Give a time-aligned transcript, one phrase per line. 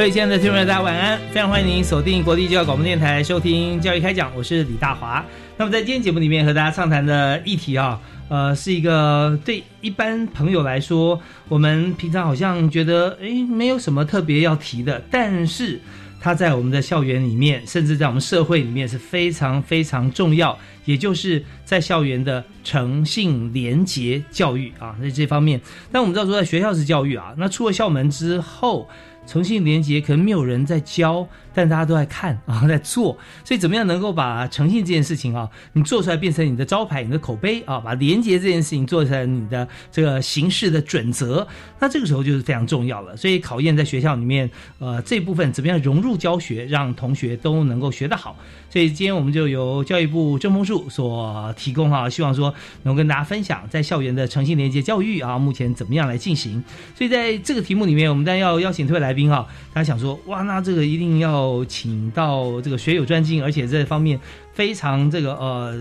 [0.00, 1.20] 各位亲爱的听众们，大家晚安！
[1.30, 5.22] 非常欢迎您锁定国立教育广播电台收听《教育开讲》，我是李大华。
[5.58, 11.20] 那么在今天节目里面和大家畅谈的议题啊，呃，是一个对一般朋友来说，
[11.50, 15.78] 我们平常好像觉得诶没有什么特别要提的，但是
[16.18, 25.60] 它在我们的校园里面，甚至在我们社会里面是非常非常重要，也就是在校园的诚信廉洁教育啊，在这方面。
[25.92, 28.88] 但我们知道说，在学校是教育啊，那出了校门之后。
[29.30, 33.16] 诚信连接可能没有人在教，但大家都在看啊， 在做。
[33.44, 41.46] 所以怎么样能够把诚信这件事情啊，你做出来变成你的招牌、你的口碑啊，把连接这件事情做成你的这个行事的准则，
[41.78, 43.16] 那这个时候就是非常重要了。
[43.16, 48.36] 所以考验在学校里面，呃，这部分怎么样融入教学，让同学都能够学得好。
[48.68, 52.54] 所以今天我们就由教育部郑风树所提供哈，希望说
[52.84, 56.62] 能跟大家分享在校园的诚信连接教育啊，目前怎么样来进行。
[56.94, 64.18] 所以在这个题目里面，我们当然要邀请这位来宾哈，大家想说哇，那这个一定要请到这个学有专精，而且这方面
[64.52, 65.74] 非常这个呃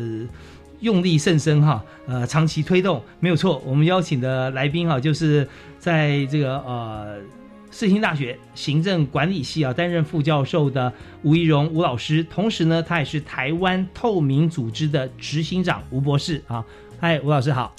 [0.80, 3.62] 用力甚深哈，呃长期推动没有错。
[3.66, 5.48] 我们邀请的来宾哈，就是
[5.80, 7.18] 在这个呃。
[7.72, 10.92] 世新大学行政管理系啊，担任副教授的
[11.22, 16.66] 吴怡荣吴老师，同时呢，他也是台湾透明组织的执行长吴博士啊。
[17.00, 17.72] 嗨，吴老师好，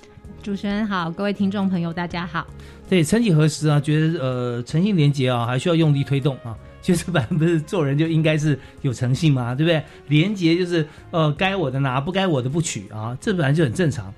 [0.45, 2.47] 主持人好，各位听众朋友大家好。
[2.89, 6.57] 对，曾几何时啊，觉得呃诚信连接啊，还需要用力推动啊。
[6.81, 9.83] 就是本来不是做人就应该是有诚信嘛，对不对？
[10.09, 14.13] 廉洁就是呃该我的拿，不该我的不取啊，这本来就很正常。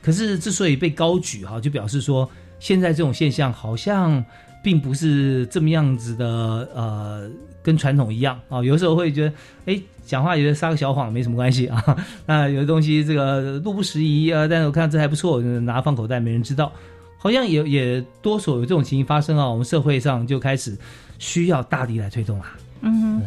[0.00, 2.28] 可是之所以被高举哈，就表示说
[2.58, 4.24] 现在这种现象好像。
[4.64, 6.24] 并不是这么样子的，
[6.72, 7.28] 呃，
[7.64, 8.62] 跟传统一样啊。
[8.62, 9.32] 有时候会觉得，
[9.66, 11.84] 哎，讲话有点撒个小谎没什么关系啊。
[12.26, 16.72] 那有的东西这个路不拾遗啊，但是我看这还不错，拿放口袋没人知道，
[17.18, 19.48] 好像也也多所有这种情形发生啊。
[19.48, 20.78] 我们社会上就开始
[21.22, 22.58] 需要大力来推动啊。
[22.80, 23.22] 嗯，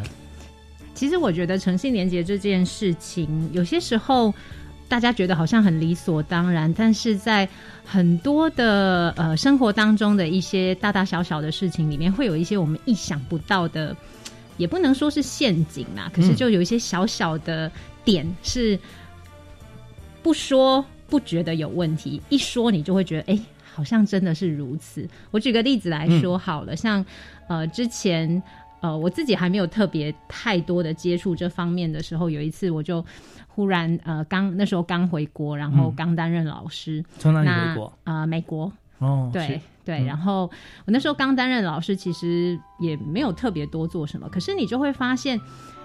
[0.94, 4.34] 其实我觉得诚信廉洁这件事情，有些时候。
[4.88, 7.48] 大家觉得好像很理所当然，但是在
[7.84, 13.96] 很多的呃生活当中的一些大大小小的事情里面，会有一些我们意想不到的，
[14.58, 17.68] 也不能说是陷阱啦，可是就有一些小小的
[18.04, 18.78] 点是
[20.22, 23.40] 不说不觉得有问题，一说你就会觉得哎，
[23.74, 25.08] 好像真的是如此。
[25.30, 27.04] 我举个例子来说好了，像
[27.48, 28.42] 呃之前
[28.80, 33.04] 呃我自己还没有特别太多的接触这方面的时候，有一次我就。
[33.48, 37.02] 忽然，呃，刚那时候刚回国，然后刚担任老师。
[37.18, 37.92] 从哪里回国？
[38.04, 38.70] 啊，美国。
[38.98, 40.04] 哦，对对。
[40.04, 40.42] 然后
[40.84, 44.28] 我那时候刚担任老师，其实也没有特别多做什么。
[44.28, 45.40] 可是你就会发现，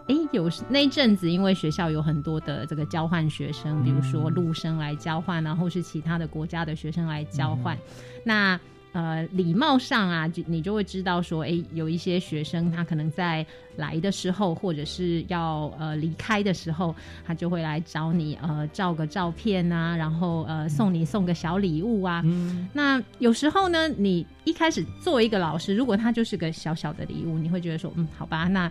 [0.08, 7.78] 哎，有那一阵子，因为学校有很多的这个交换学生，比如说陆生来交换，然后是其他的国家的学生来交换。
[8.24, 8.60] 那
[8.94, 13.46] 呃，礼貌上啊，就你就会知道说，哎，有一些学生他可能在
[13.78, 16.94] 来的时候，或者是要呃离开的时候，
[17.26, 22.22] 他就会来找你呃照个照片啊，然后呃送你送个小礼物啊。
[22.26, 22.68] 嗯。
[22.74, 28.70] 那有时候呢，你一开始作为一个老师，如果他就是个小小的礼物，你会觉得说，嗯，好吧，那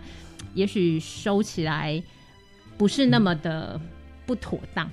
[0.53, 2.01] 也许收起来
[2.77, 3.79] 不是那么的
[4.25, 4.89] 不妥当。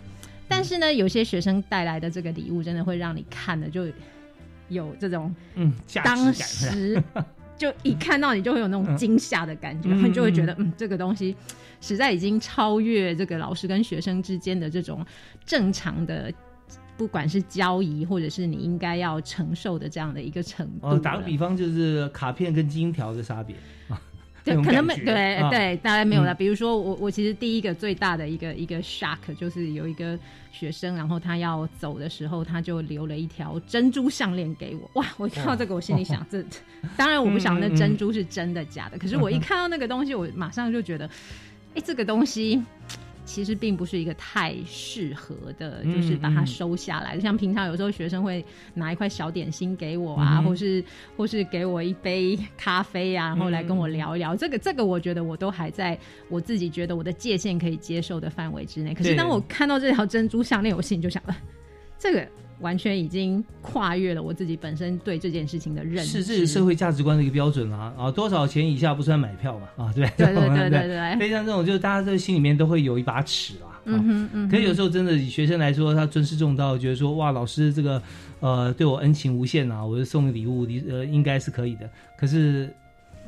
[0.49, 3.87] 但是呢，有些学生带来的这个礼物，真的会让你看的就。
[4.71, 5.73] 有这种，嗯，
[6.05, 7.03] 当时
[7.57, 11.35] 就一看到你就会有那种惊吓的感觉，你就会觉得，嗯，这个东西
[11.81, 15.03] 实在已经超越这个老师跟学生之间的这种
[15.47, 16.31] 正常的，
[16.99, 20.99] 不管是交易或者是你应该要承受的这样的一个程度。
[20.99, 23.57] 打个比方，就是卡片跟金条的差别
[23.89, 23.99] 啊。
[24.55, 26.33] 对，可能没对对，大概没有了。
[26.33, 30.19] 嗯比如说我我其实第一个最大的一个一个 shock 就是有一个
[30.53, 35.01] 学生，然后他要走的时候，他就留了一条珍珠项链给我。
[35.01, 35.07] 哇！
[35.17, 36.45] 我一看到这个，我心里想，这
[36.97, 41.09] 当然我不晓得那珍珠是真的假的，可是我一看到那个东西，我马上就觉得，
[41.75, 42.63] 哎，这个东西。
[43.29, 47.21] 其实并不是一个太适合的，嗯就是把它嗯收下来。
[47.21, 48.43] 像平常有时候学生会
[48.73, 50.83] 拿一块小点心给我啊，嗯或是
[51.15, 54.35] 或是给我一杯咖啡啊，然后来跟我聊一聊。
[54.35, 55.97] 这个这个，我觉得我都还在
[56.31, 58.95] 我自己觉得我的界限可以接受的范围之内。
[58.95, 61.37] 可是当我看到这条珍珠项链，我心里就想了，
[61.99, 62.27] 这个
[62.61, 66.23] 完全已经跨越了我自己本身对这件事情的认知。
[66.23, 73.67] 是这是社会价值观的一个标准啊啊，多少钱以下不算买票嘛啊，对不 对对对 对所以像这种，就是大家在心里面都会有一把尺啊。
[73.69, 74.49] 啊嗯哼嗯哼。
[74.51, 78.03] 可是有时候真的以学生来说，他尊师重道，觉得说哇，老师这个
[78.41, 81.89] 呃对我恩情无限啊，我就送个礼物，你呃应该是可以的。
[82.19, 82.69] 可是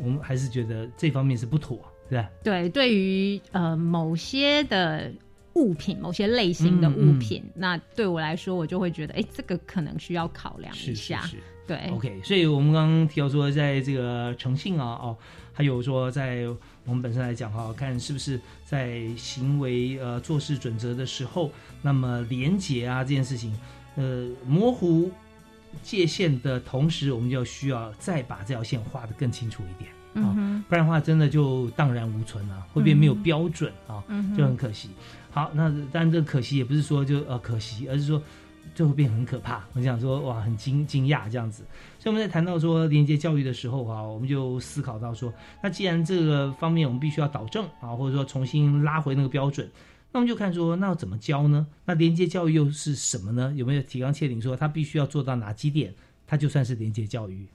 [0.03, 1.79] 我们还是觉得这方面是不妥，
[2.09, 2.29] 对吧？
[2.43, 5.11] 对，对于呃某些的
[5.55, 11.21] 物品、某些类型的物品，那对我来说，我就会觉得，哎，这个可能需要考量一下。
[11.23, 11.37] 是。
[11.67, 15.17] 对 OK，所以我们刚刚提到说，在这个诚信啊，哦，
[15.53, 16.45] 还有说在
[16.85, 23.57] 我们本身来讲哈、看是不是在行为呃做事准则的时候，那么廉洁啊这件事情，
[23.95, 25.13] 呃模糊
[25.81, 29.93] 界限的同时，我们就要需要再把这条线画得更清楚一点
[30.25, 34.89] 啊，嗯，不然的话真的就荡然无存啊，会变没有标准啊，嗯就很可惜。
[35.31, 38.21] 好，那当然这可惜也不是说就呃可惜，而是说
[38.75, 39.65] 就会变很可怕。
[39.75, 41.63] 我想说哇，很惊惊讶这样子。
[41.99, 45.33] 所以我们在谈到说连接教育的时候啊，我们就思考到说，
[45.63, 49.71] 那既然这个方面我们必须要导正啊，或者说重新拉回那个标准。
[50.13, 51.65] 那我们就看说，那要怎么教呢？
[51.85, 53.53] 那连接教育又是什么呢？
[53.55, 55.95] 有没有提纲挈领说它必须要做到哪几点，
[56.27, 57.47] 它就算是连接教育？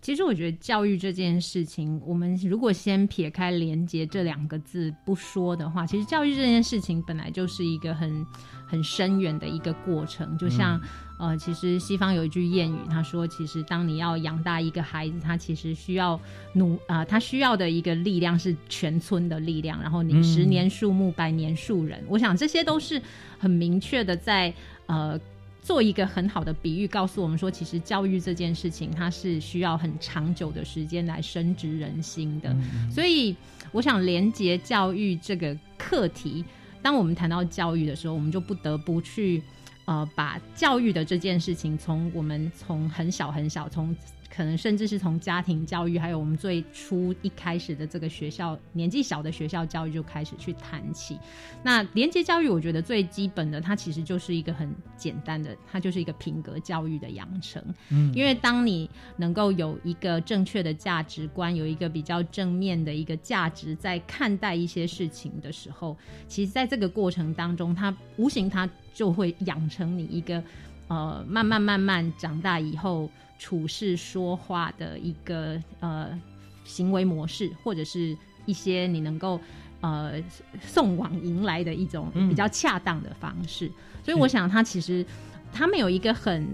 [0.00, 8.24] 其实我觉得教育这件事情，我们如果先撇开“连接”这两个字不说的话，其实教育这件事情本来就是一个很
[8.64, 10.38] 很深远的一个过程。
[10.38, 10.80] 就像、
[11.18, 16.18] 呃，其实西方有一句谚语，他说，其实当你要养大一个孩子，他其实需要
[16.54, 19.82] 努啊、他需要的一个力量是全村的力量。
[19.82, 23.02] 然后你嗯十年树木，百年树人，我想这些都是
[23.36, 24.54] 很明确的在
[24.86, 25.20] 呃。
[25.60, 32.56] 做一个很好的比喻，告诉我们说，其实教育这件事情，它是需要很长久的时间来深植人心的。
[32.90, 33.36] 所以，
[33.72, 36.44] 我想连接教育这个课题，
[36.80, 39.42] 当我们谈到教育的时候，我们就不得不去
[39.84, 43.94] 呃，把教育的这件事情，从我们从很小很小，从
[44.30, 51.18] 可能甚至是从家庭教育，还有我们最初一开始的这个学校年纪小的学校教育就开始去谈起。
[51.62, 57.62] 那连接教育，我觉得最基本的，它其实就是一个很简单的，它就是一个品格教育的养成。
[57.90, 65.96] 嗯，因为当你能够有一个正确的价值观，有一个比较正面的一个价值，在看待一些事情的时候，
[66.28, 70.42] 其实在这个过程当中，它无形它就会养成你一个
[70.88, 76.20] 呃，慢慢慢慢长大以后处事说话的一个呃
[76.64, 79.40] 行为模式，或者是一些你能够。
[79.80, 80.20] 呃，
[80.60, 83.70] 送往迎来的一种嗯比较恰当的方式，
[84.02, 85.06] 所以我想，他其实
[85.52, 86.48] 他们有一个很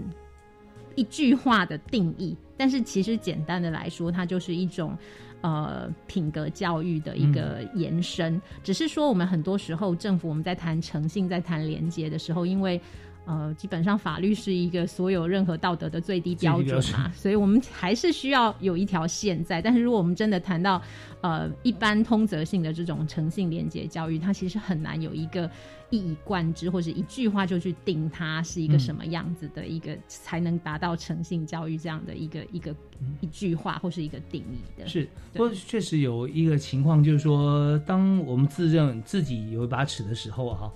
[0.93, 4.95] 一句话的定义，但是其实简单的来说，它就是一种
[5.41, 8.39] 呃品格教育的一个延伸。
[8.63, 12.79] 只是说，我们很多时候政府我们在谈诚信、在谈廉洁的时候，因为
[13.25, 19.61] 呃，基本上法律是一个所有任何道德的最低标准嘛，所以我们还是需要有一条线在。
[19.61, 20.81] 但是如果我们真的谈到
[21.21, 25.49] 呃一般通则性的这种诚信廉洁教育，它其实很难有一个
[25.89, 32.75] 一以贯之，或者一句话就去定它是一个什么样子的一个，才能达到诚信教育这样的一个一个
[33.21, 34.87] 一句话或是一个定义的。
[34.87, 40.71] 是，不过确实有一个情况，就是说，当我们自认自己有一把尺的时候啊，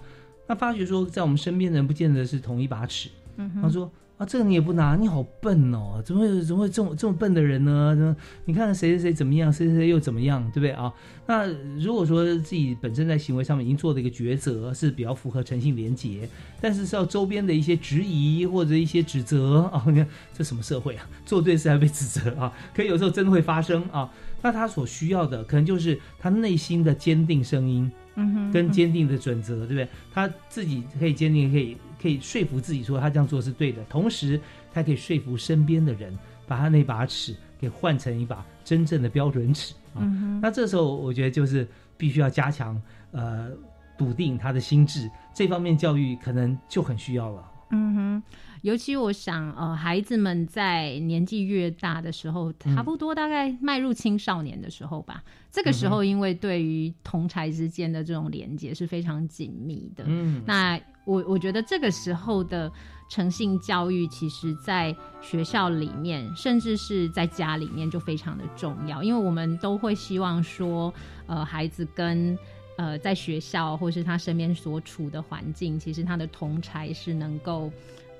[0.49, 3.09] 那发觉说，在我们身边的人不见得是同一把尺。
[3.37, 7.95] 嗯他说啊，这个你也不拿，你好笨哦，怎么会怎么会这么这么笨的人呢？
[7.95, 8.13] 怎么
[8.45, 10.91] 你看谁谁谁怎么样，谁谁谁又怎么样，对不对啊？
[11.27, 11.47] 那
[11.79, 16.27] 如果说自己本身在行为上面已经做了一个抉择，是比较符合诚信廉洁，
[16.59, 21.07] 但是是要周边的一些质疑或者一些指责啊，你看这什么社会啊？
[21.25, 22.51] 做对事还被指责啊？
[22.75, 24.11] 可有时候真的会发生啊。
[24.41, 29.87] 那他所需要的可能就是他内心的坚定声音，嗯，跟坚定的准则，对不对？
[30.13, 34.39] 他自己可以坚定，可以可以说服自己说他这样做是对的，同时
[34.73, 39.99] 他可以说服身边的人，把他那把尺给换成一把真正的标准尺啊。
[40.01, 43.49] 嗯，那这时候我觉得就是必须要加强呃
[43.97, 47.51] 笃定他的心智，这方面教育可能就很需要了。
[47.71, 48.23] 嗯哼，
[48.61, 55.23] 尤其我想，呃，孩子们在年纪越大的时候，差不多大概迈入青少年的时候吧。
[55.51, 60.03] 这个时候，因为对于同才之间的这种连接是非常紧密的。
[60.07, 62.71] 嗯，那我我觉得这个时候的
[63.09, 70.93] 诚信教育，其实在学校里面，甚至是在家里面就非常的重要，因为我们都会希望说，
[71.27, 72.37] 呃，孩子跟
[72.77, 77.71] 呃在学校或是他身边所处的环境，其实他的同才是能够。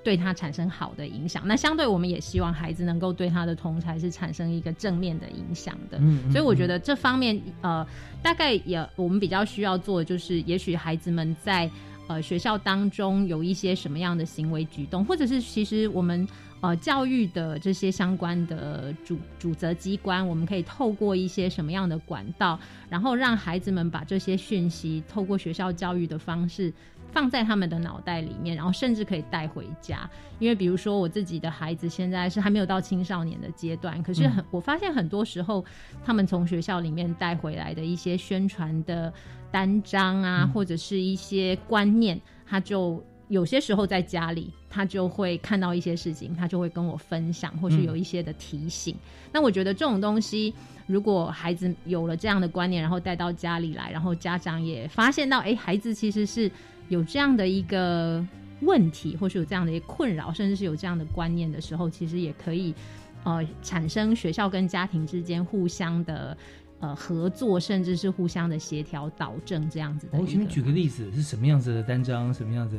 [0.01, 5.97] 对他产生好的影响，那相对我们也希望孩子能够对他的同才是产生一个正面的影响的。
[5.99, 7.85] 嗯，所以我觉得这方面呃，
[8.23, 11.69] 大概也我们比较需要做的就是，也许孩子们在
[12.07, 16.25] 呃学校当中有一些什么样的行为举动，或者是其实我们
[16.61, 22.57] 呃教育的这些相关的主主责机关，我们可以透过一些什么样的管道，
[22.89, 26.73] 然后让孩子们把这些讯息透过学校教育的方式。
[27.11, 30.09] 放在他们的脑袋里面，然后甚至可以带回家。
[30.37, 35.65] 因为比如说，我自己的孩子现在是还没有到青少年的阶段，可是很我发现很多时候，
[36.05, 39.11] 他们从学校里面带回来的一些宣传的
[39.51, 48.95] 单张啊，或者是一些观念，他就有些时候在家里，他就会看到一些事情，他就会跟我分享，或是有一些的提醒。
[49.33, 50.53] 那我觉得这种东西，
[50.87, 56.49] 如果孩子有了这样的观念，然后带到家里来，然后家长也发现到，哎，孩子其实是。
[56.89, 58.23] 有这样的一个
[58.61, 62.75] 问题，或是有这样的一个困扰，甚至是有这样的观念的时候，其实也可以
[63.23, 66.37] 呃产生学校跟家庭之间互相的
[66.79, 70.19] 呃合作，甚至是互相的协调导正这样子的。
[70.19, 72.77] 我请你举个例子，是什么样子的单张，什么样子？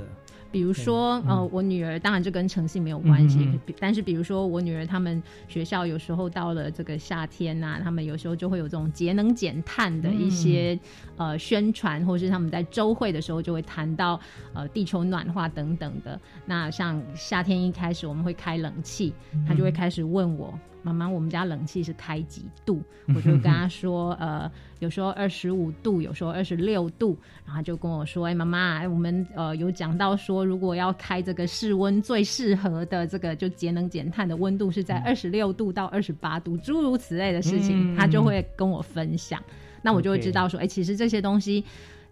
[0.51, 10.79] 比如说，呃，我女儿当然就跟诚信没有关系，但是比如说我女儿他们学校有时候到了这个夏天呐，他们有时候就会有这种节能减碳的一些
[11.17, 14.19] 呃宣传，或是他们在周会的时候就会谈到
[14.53, 16.21] 呃地球暖化等等的。
[16.47, 19.13] 那像夏天一开始我们会开冷气，
[19.47, 20.59] 他就会开始问我。
[20.83, 22.83] 妈妈，我们家冷气是开几度？
[23.15, 27.17] 我就跟他说，呃，有时候二十五度，有时候二十六度。
[27.45, 39.43] 然后他就跟我说，哎，妈妈，我们呃有讲到说，如果要开这个室温最适合的这个就节能减碳的温度是在二十六度到二十八度，诸如此类的事情，他就会跟我分享。
[39.83, 41.65] 那我就会知道说，哎，其实这些东西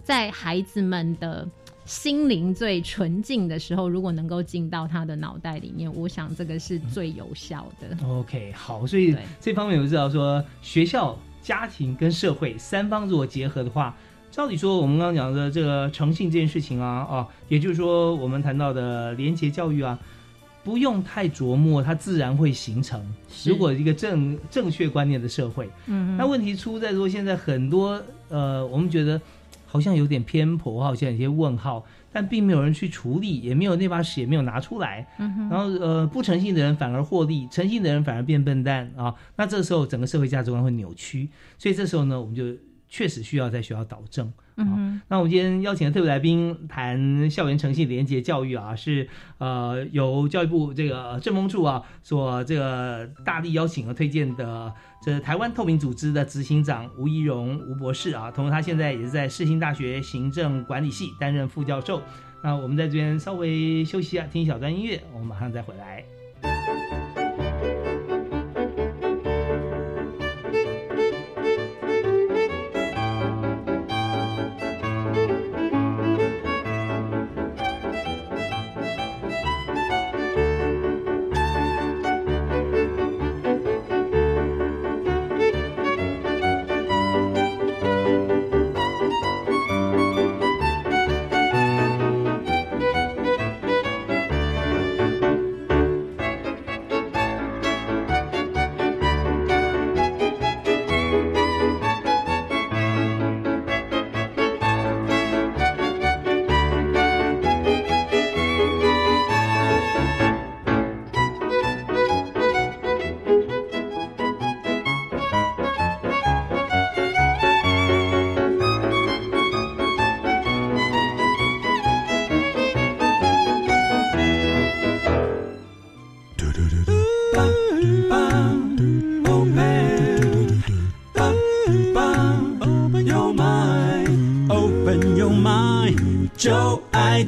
[0.03, 1.49] 在孩子们的。
[1.89, 7.97] 心灵最纯净的时候，如果能够进到他的脑袋里面，我想这个是最有效的。
[8.07, 13.97] OK，好，所以这方面我知道说，学校、家庭跟社会三方如果结合的话，
[14.31, 19.99] 照理说我们刚刚讲的这个诚信这件事情啊，啊，也就是说我们谈到的廉洁教育啊，
[20.63, 23.03] 不用太琢磨，它自然会形成。
[23.47, 29.19] 如果一个正正确观念的社会，嗯，那问题出在说现在很多呃，我们觉得。
[29.71, 35.07] 好像有点偏颇，好像有些问号，但并没有人去处理，也没有那把尺，也没有拿出来。
[35.51, 39.15] 然后呃，不诚信的人反而获利，诚信的人反而变笨蛋啊！
[39.37, 42.45] 那这时候整个社会价值观会扭曲，所以这时候呢，我们就
[42.89, 44.33] 确实需要在学校导正。
[44.61, 49.09] 嗯，那我们今天邀请的特别来宾谈校园诚信廉洁教育啊，是
[49.39, 54.75] 呃由教育部这个政风处啊所这个大力邀请和推荐的，
[55.21, 62.03] 台湾透明组织的执行长吴怡荣吴博士啊，同时他现在也是在世新大学行政管理系担任副教授。
[62.43, 66.05] 那我们在这边稍微休息一下，听一小段音乐，我们马上再回来。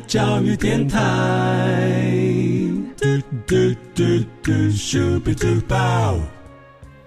[0.06, 1.80] 教育电台。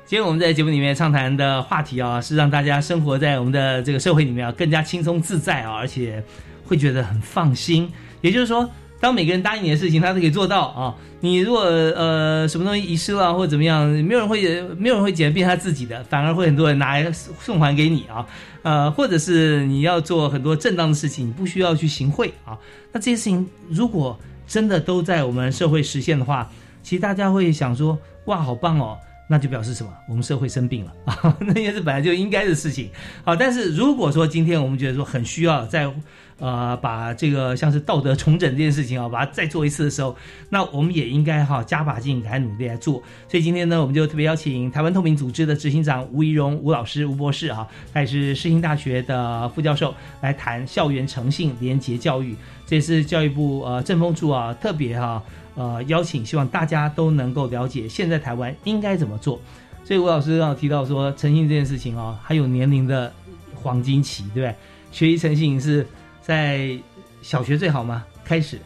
[0.05, 6.23] 今天我们在节目里面畅谈的话题啊，是让大家生活在我们的这个社会里面啊，更加轻松自在啊，而且
[6.65, 7.91] 会觉得很放心。
[8.21, 8.69] 也就是说，
[9.03, 10.95] 当每个人答应你的事情，他都可以做到啊。
[11.19, 18.25] 你如果呃什么东西遗失了或者怎么样，没有人会没有人会捡变他自己的，反而会很多人拿来送还给你啊。
[18.61, 22.57] 呃，或者是你要做很多正当的事情，你不需要去行贿啊。
[22.93, 24.17] 那这些事情如果
[24.47, 26.49] 真的都在我们社会实现的话，
[26.81, 28.97] 其实大家会想说，哇，好棒哦。
[29.33, 29.91] 那就表示什么？
[30.07, 31.35] 我们社会生病了 啊！
[31.39, 32.91] 那也是本来就应该的事情。
[33.25, 35.91] 好，但是如果说今天我们觉得说很需要再
[36.37, 40.15] 呃把这个像是道德重整这件事情啊，把它再做一次的时候，
[40.51, 43.01] 那我们也应该哈加把劲来努力来做。
[43.27, 52.35] 所以今天呢，我们就特别邀请台湾透明组织的执行长吴怡荣吴老师吴博士哈，他也是世新大学的副教授，来谈校园诚信廉洁教育。
[52.67, 55.23] 这也是教育部呃政风处啊特别哈。
[55.55, 59.39] 呃，邀请希望大家都能够了解现在台湾应该怎么做。
[59.83, 63.11] 所以吴老师刚刚提到说，诚信这件事情哦，还有年龄的
[63.53, 64.55] 黄金期，对不对？
[64.91, 65.85] 学习诚信是
[66.21, 66.77] 在
[67.21, 68.05] 小学最好吗？
[68.23, 68.57] 开始？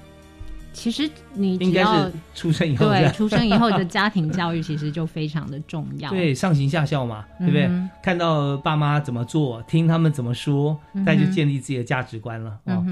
[0.74, 6.12] 其实你应该是出生以后，对，出生以后的家庭教育其实就非常的重要。
[6.12, 7.68] 对，上行下效嘛，对不对？
[8.04, 12.86] 看到爸妈怎么做，听他们怎么说，再就建立自己的价值观了啊。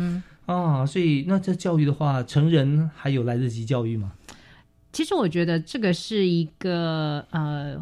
[0.46, 4.12] 啊，所以那这教育的话，成人还有来得及教育吗？
[4.92, 7.76] 其实我觉得这个是一个呃，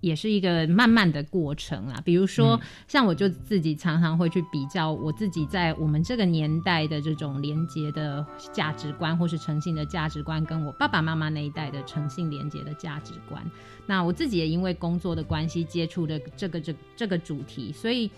[0.00, 2.00] 也是一个慢慢的过程啊。
[2.04, 13.42] 比如说，像我就自己常常会去比较我自己在我们这个年代的这种廉洁的价值观，或是诚信的价值观，跟我爸爸妈妈那一代的诚信廉洁的价值观。
[13.86, 18.10] 那我自己也因为工作的关系接触的这个这这个主题，所以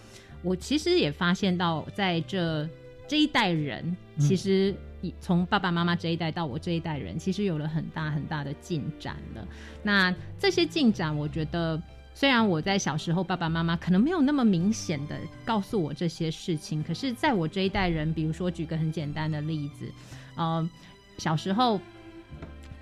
[0.43, 2.69] 我其实也发现到在这。
[3.07, 4.75] 这一代人其实
[5.21, 9.47] 从爸爸妈妈这一代到我这一代人，其实有了很大很大的进展了。
[9.83, 11.81] 那这些进展，我觉得
[12.15, 19.87] 虽然我在小时候爸爸妈妈可能没有那么明显的告诉我这些事情，可是在我这一代人，比如说举个很简单的例子，
[20.37, 20.69] 呃，
[21.19, 21.81] 小时候。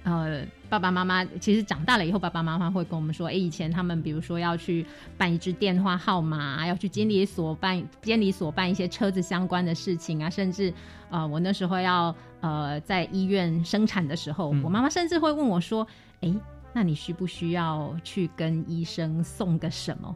[0.03, 4.87] 呃，爸爸妈妈其实长大了以后，爸爸妈妈会跟我们说，哎，以前他们比如说要去
[5.19, 10.73] 办一支电话号码，要去监理所办监理所办一些车子相关的事情啊，甚至
[11.11, 15.85] 呃，我那时候要呃在医院生产的时候，我妈妈甚至会问我说，
[16.21, 16.33] 哎，
[16.73, 20.15] 那你需不需要去跟医生送个什么？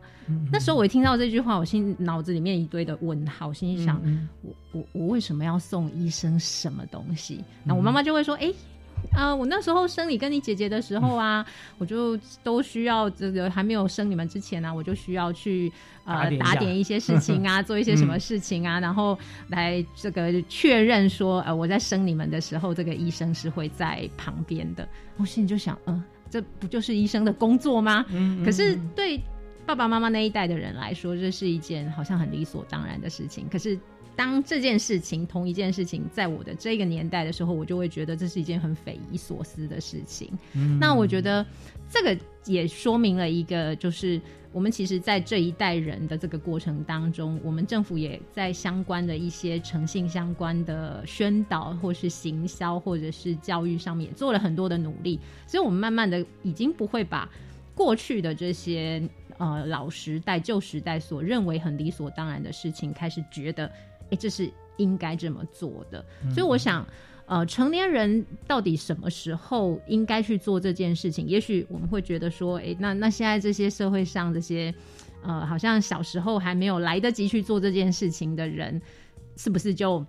[0.53, 4.01] 那时候我一听到这句话，我心脑子里面一堆的问号，心里想，
[4.43, 7.43] 我我我为什么要送医生什么东西？
[7.64, 8.53] 那我妈妈就会说，哎。
[9.14, 11.44] 啊，我那时候生你跟你姐姐的时候啊，
[11.79, 15.72] 我就都需要这个还没有生你们之前呢，我就需要去
[16.05, 19.16] 呃打点一些事情啊，做一些什么事情啊，然后
[19.48, 24.87] 来这个确认说呃我在生你们的时候，这个医生是会在旁边的。
[25.16, 28.05] 我心里就想，嗯，这不就是医生的工作吗？
[28.44, 29.22] 可是对
[29.64, 33.48] 爸爸妈妈那一代的人来说，这是一件好像很理所当然的事情。
[33.48, 33.79] 可是。
[34.16, 40.31] 当这件事情同一件事情在我的这个年代的时候，我就会觉得这是一件很匪夷所思的事情。
[40.79, 41.44] 那我觉得
[41.90, 44.20] 这个也说明了一个，就是
[44.53, 55.18] 我们其实，在这一代人的这个过程当中，我们政府也在相关的一些诚信相关的宣导，或是行销，或者是教育上面做了很多的努力。
[55.46, 57.29] 所以，我们慢慢的已经不会把
[57.74, 59.03] 过去的这些
[59.38, 63.68] 呃老时代、旧时代所认为很理所当然的事情，开始觉得。
[64.11, 66.87] 哎，这是应该这么做的，所以我想，
[67.27, 71.27] 呃，成年人到底什么时候应该去做这件事情？
[71.27, 74.75] 也许我们会觉得说，哎，那那现在这些社会上这些，
[75.23, 78.83] 呃，好像小时候还没有来得及去做这件事情的人，
[79.37, 80.05] 是不是就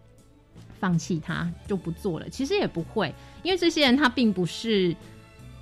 [0.79, 2.27] 放弃他就不做了？
[2.29, 4.95] 其实也不会，因为这些人他并不是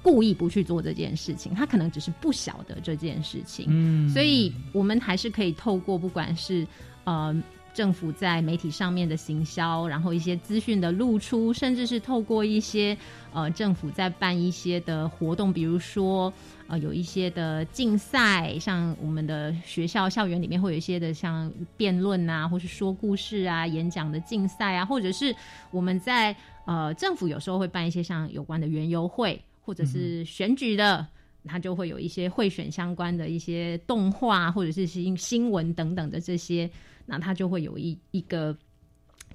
[0.01, 3.65] 故意不去做这件事情，他可能只是不晓得这件事情。
[3.69, 6.65] 嗯，所以我们还是可以透过不管是
[7.03, 7.35] 呃。
[7.73, 12.95] 政府在媒体上面的行销，然后一些资讯的露出，甚至是透过一些
[13.33, 16.31] 呃政府在办一些的活动，比如说
[16.67, 25.35] 呃有一些的竞赛，像我们的学校校园里面会有一些的像辩论啊，或是说故事啊、演讲的竞赛啊，或者是
[25.71, 31.05] 我们在呃政府有时候会办一些像有关的园游会，或者是选举的，
[31.45, 36.69] 它就会有一些会选相关的一些动画或者是新新闻等等的这些。
[37.05, 38.57] 那他就会有一一个，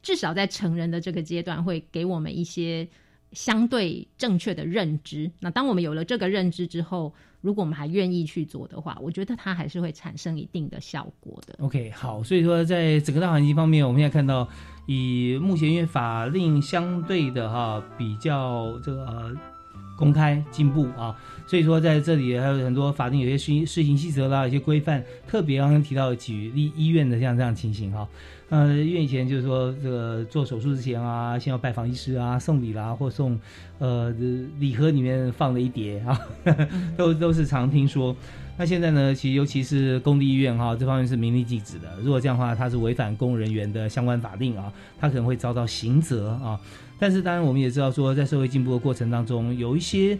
[0.01, 2.89] 至少在成人的这个阶段，会给我们一些
[3.33, 5.31] 相对正确的认知。
[5.39, 11.57] 那当我们有了这个认知之后，如果我们还愿意去做的话，我觉得它还是会产生一定的效果的。
[11.59, 14.49] OK，好，所以说在整个大环境方面，我们现在看到，
[14.87, 19.37] 以目前因为法令相对的哈比较这个
[19.99, 21.15] 公开进步啊。
[21.47, 28.09] 所以说在这里还有很多法定有些施施行细则啦，一些规范，特别刚刚提到举例医院的像这样情形哈。
[28.51, 33.39] 呃，医院以前就是说这个做手术之前啊，先要拜访医师啊，送礼啦，或送
[33.79, 34.15] 呃
[34.59, 36.19] 礼盒里面放了一叠啊，
[36.97, 38.15] 都都是常听说。
[38.61, 41.89] 那现在呢，其实尤其是公立医院哈，这方面是明令禁止的。
[42.03, 46.59] 如果这样的话，它是违反公务人员的相关法令啊，它可能会遭到刑责啊。
[46.99, 50.19] 但是当然我们也知道说，在社会进步的过程当中，有一些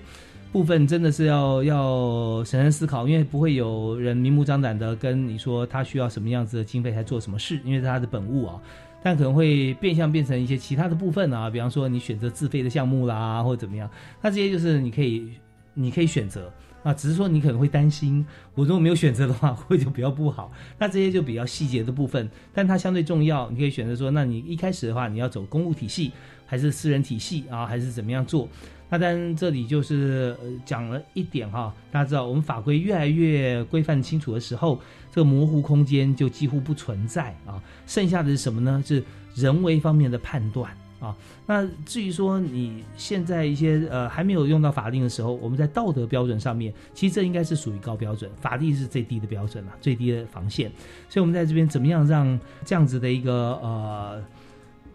[0.53, 8.55] 部分真的是要要审慎思考，因为不会有人明目张胆的跟你说他需要什么样子的经费才做什么事，因为是他的本务啊。
[9.03, 13.91] 但可能会变相变成一些其他的部分啊，比方说你选择自费的项目啦，或者怎么样，
[14.23, 15.29] 那这些就是你可以
[15.75, 16.49] 你可以选择。
[16.83, 20.53] 啊，只是说你可能会担心，我如果没有选择的话，会就比较不好。
[20.79, 23.51] 那这些就比较细节的部分，但它相对重要。
[23.51, 26.13] 你可以选择说，那你一开始的话，你要走公务体系，
[26.47, 28.49] 还是私人体系啊，还是怎么样做？
[28.91, 37.63] 那但这里就是讲了一点哈，大家知道，我们法规越来越规范清楚的时候，这个模糊空间就几乎不存在啊。
[37.87, 38.83] 剩下的是什么呢？
[38.87, 40.71] 是人为方面的判断。
[41.01, 50.69] 啊，那至于说你现在一些呃还没有用到法令的时候，我们在道德标准上面，其实这应该是属于高标准，法律是最低的标准了，最低的防线。
[51.09, 54.21] 所以，我们在这边怎么样让这样子的一个呃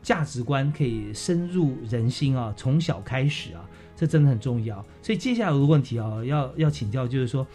[0.02, 2.54] 价值观可以深入人心啊？
[2.58, 4.86] 从小开始啊，这真的很重要。
[5.02, 7.48] 所以，接下来的问题啊，要要请教，就是说，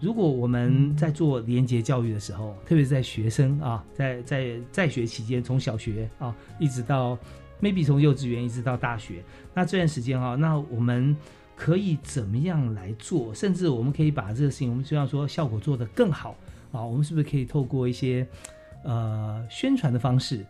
[0.00, 7.16] 如果我们在做廉洁教育的时候，特别是在学生啊，在在在学期间，从小学啊一直到。
[7.62, 9.22] Maybe 从幼稚园一直到大学，
[9.54, 11.16] 那这段时间哈，那我们
[11.54, 13.32] 可以怎么样来做？
[13.32, 16.36] 甚至我们可以把这个事情，我们希望说效果做得更好
[16.72, 16.82] 啊。
[16.82, 18.26] 我们是不是可以透过一些
[18.82, 20.44] 呃宣传的方式、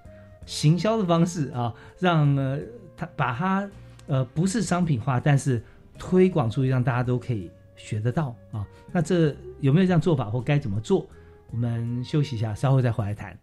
[0.46, 2.58] 行销的方式啊，让呃
[2.96, 3.70] 它把它
[4.06, 5.62] 呃不是商品化，但是
[5.98, 8.66] 推广出去，让大家都可以学得到啊？
[8.90, 11.06] 那这有没有这样做法，或该怎么做？
[11.50, 13.38] 我们休息一下，稍后再回来谈。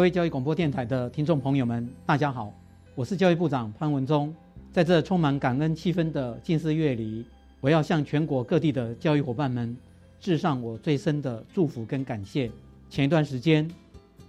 [0.00, 2.50] 各位教育广播电台的听众朋友们，大家好，
[2.94, 4.34] 我是教育部长潘文忠。
[4.72, 7.22] 在这充满感恩气氛的近四月里，
[7.60, 9.76] 我要向全国各地的教育伙伴们
[10.18, 12.50] 致上我最深的祝福跟感谢。
[12.88, 13.70] 前一段时间，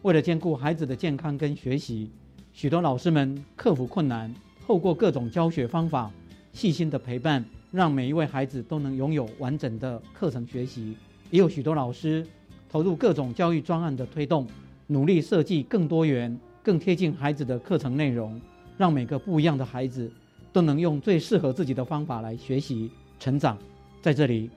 [0.01, 2.12] 为了兼顾孩子的健康跟学习，
[2.51, 4.29] 许多老师们克服困难，
[4.67, 6.12] 透过各种教学方法，
[6.51, 10.97] 细心的陪伴，让每一位孩子都能拥有完整的课程学习。
[11.29, 12.27] 也有许多老师
[12.69, 14.45] 投入各种教育专案的推动，
[14.91, 18.39] 努力设计更多元、更贴近孩子的课程内容，
[18.77, 20.12] 让每个不一样的孩子
[20.51, 23.58] 都能用最适合自己的方法来学习成长。
[24.01, 24.49] 在这里，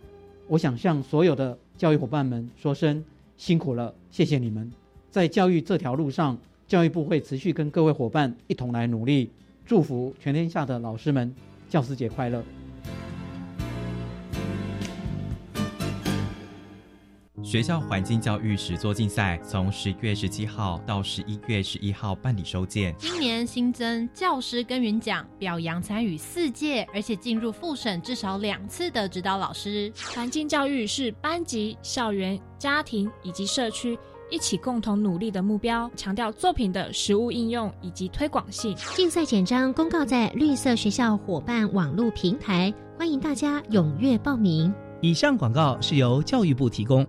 [0.48, 3.04] 我想向所有的教育伙伴们说声
[3.36, 4.68] 辛苦了，谢谢你们。
[5.08, 9.30] 在教育这条路上，教育部会持续跟各位伙伴一同来努力，
[9.64, 11.32] 祝福全天下的老师们
[11.68, 12.42] 教师节快乐。
[17.44, 22.94] 学校环境教育实作竞赛从十月十七号到十一月十一号办理收件。
[22.98, 29.92] 今年新增教师耕耘奖，表扬参与四届而且进入复审至少两次的指导老师。
[30.14, 33.96] 环境教育是班级、校园、家庭以及社区
[34.30, 38.74] 一起共同努力的目标，强调作品的实物应用以及推广性。
[38.96, 44.72] 竞赛简章公告在绿色学校伙伴网络平台，欢迎大家踊跃报名。
[45.02, 47.06] 以上广告是由教育部提供。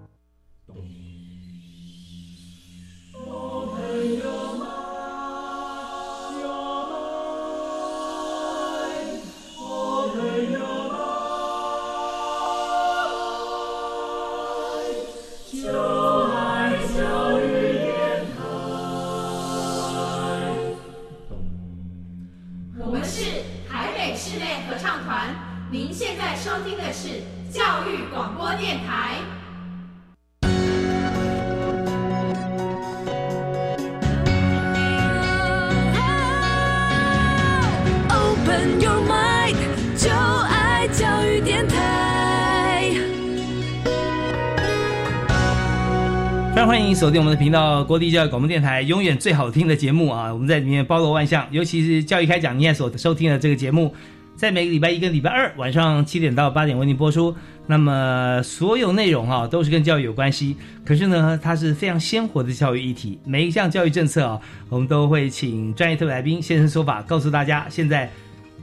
[46.65, 50.33] 欢迎锁定我们的频道，国立教育广播电台，永远最好听的节目啊！
[50.33, 53.93] 我们在里面包罗万象，尤其是教育开讲，你现在所收听的这个节目，
[54.35, 57.33] 在每个礼拜一跟礼拜二晚上七点到八点为您播出。
[57.67, 63.19] 那么所有内容啊，都是跟教育有关系，可是呢，它是非常鲜活的教育议题。
[63.23, 68.09] 每一项教育政策啊，我们都会请专业特别来宾现身说法，告诉大家现在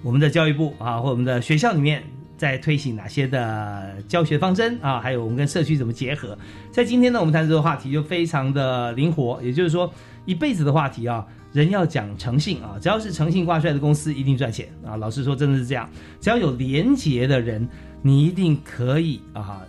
[0.02, 2.02] 我们的教育部啊，或我们的学校里面
[2.42, 6.36] 在推行哪些的教学方针啊，还有我们跟社区怎么结合。
[6.72, 9.88] 在今天呢，我们谈这个话题就非常的灵活，也就是说，
[10.24, 14.96] 一辈子的话题啊，人要讲诚信啊，只要是诚信挂帅的公司，一定赚钱啊。
[14.96, 15.88] 老实说，真的是这样，
[16.20, 17.68] 只要有廉洁的人，
[18.02, 19.62] 你一定可以啊。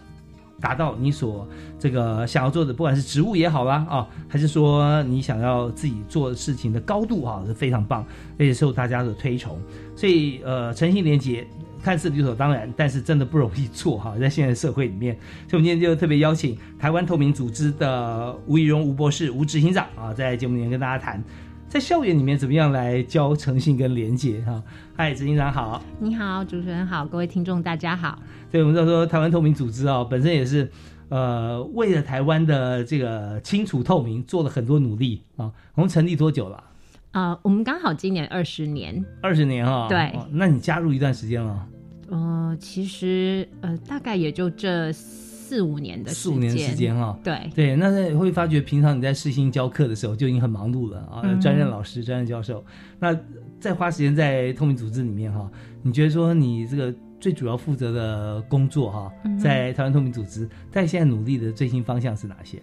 [0.59, 1.45] 达到你所
[1.77, 8.03] 这个想要做的，不管是职务也好啦啊，还是说你想要自己做事情的高度啊，是非常棒，
[8.39, 9.59] 而且受大家的推崇。
[9.93, 11.45] 所以呃，诚信廉洁
[11.83, 15.13] 看似理所当然，但是真的不容易做哈，在现在社会里面。
[15.49, 21.21] 所以我们今天就特别邀请台湾透明组织的吴怡荣吴博士吴执行长啊，在节目里面跟大家谈，
[21.67, 24.63] 在校园里面怎么样来教诚信跟廉洁哈。
[24.95, 28.17] 嗨，执行长好，你好，主持人好，各位听众大家好。
[28.49, 30.71] 对，我们都说台湾透明组织啊，本身也是
[31.09, 35.51] 呃为了台湾的这个清楚透明做了很多努力啊。
[35.75, 36.63] 我们成立多久了？
[37.11, 39.05] 啊、我们刚好今年二十年。
[39.21, 41.67] 二十年哈、对哦那你加入一段时间了，
[42.13, 47.49] 呃，其实呃，大概也就这四五年的四五年的时间哈、对。
[47.55, 51.41] 对，那会发觉平常你在试新教课的时候就已经很忙碌了啊，嗯。
[51.41, 52.63] 专任老师、专任教授，
[52.99, 53.19] 那
[53.59, 55.49] 再花时间在透明组织里面哈、
[55.81, 62.61] 你觉得说你这个最主要负责的工作哈、嗯在台湾透明组织，在现在努力的最新方向是哪些？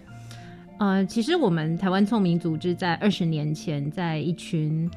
[0.79, 4.89] 呃，其实我们台湾透明组织在二十年前，在一群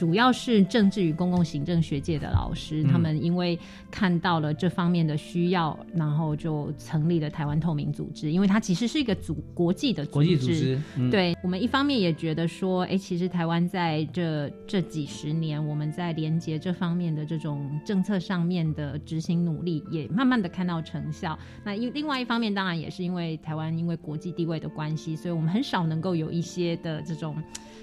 [0.00, 3.58] 主要是政治与公共行政学界的老师，嗯他们因为
[3.90, 8.32] 看到了这方面的需要，然后就成立了台湾透明组织。
[8.32, 21.38] 因为它其实是一个组国际的国际组织嗯对我们一方面也觉得说，哎，其实台湾在这这几十年，我们在连接这方面的这种政策上面的执行努力，也慢慢的看到成效。
[21.62, 27.36] 那因另外一方面，当然也是因为台湾因为国际地位的关系，所以我们很少能够有一些的这种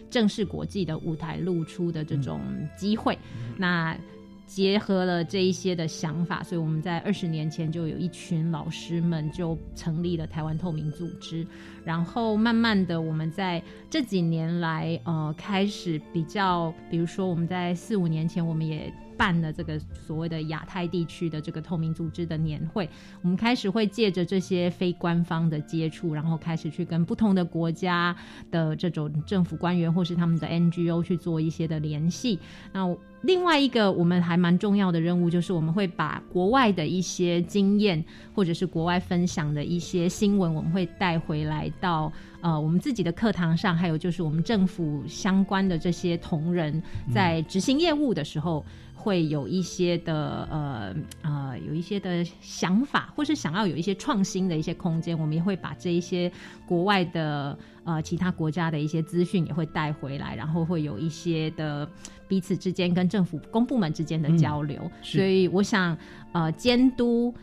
[0.09, 2.41] 正式国际的舞台露出的这种
[2.75, 3.17] 机会。
[3.57, 3.97] 那
[4.45, 11.45] 结合了这一些的想法，所以我们在二十年前就有一群老师们就成立了台湾透明组织，
[11.83, 22.87] 然后慢慢的我们在这几年来，呃，开始比较，比如说我们在四五年前，我们也办了这个所谓的亚太地区的这个透明组织的年会，
[23.21, 28.15] 我们开始会借着这些非官方的接触，然后开始去跟不同的国家
[28.51, 32.39] 的这种政府官员或是他们的 NGO 去做一些的联系。
[32.71, 38.03] 那另外一个我们还蛮重要的任务，就是我们会把国外的一些经验，
[38.35, 48.63] 或者是国外分享的一些新闻，我们会带回来到呃我们自己的课堂上，还有就是我们政府相关的这些同仁在执行业务的时候。
[49.07, 56.29] 会有一些的呃呃有一些的想法，或是想要有一些创新的一些空间，我们也会把这一些
[56.67, 61.89] 国外的呃其他国家的一些资讯也会带回来，然后会有一些的
[62.27, 64.91] 彼此之间跟政府公部门之间的交流。
[65.01, 65.97] 所以我想
[66.33, 67.33] 呃监督。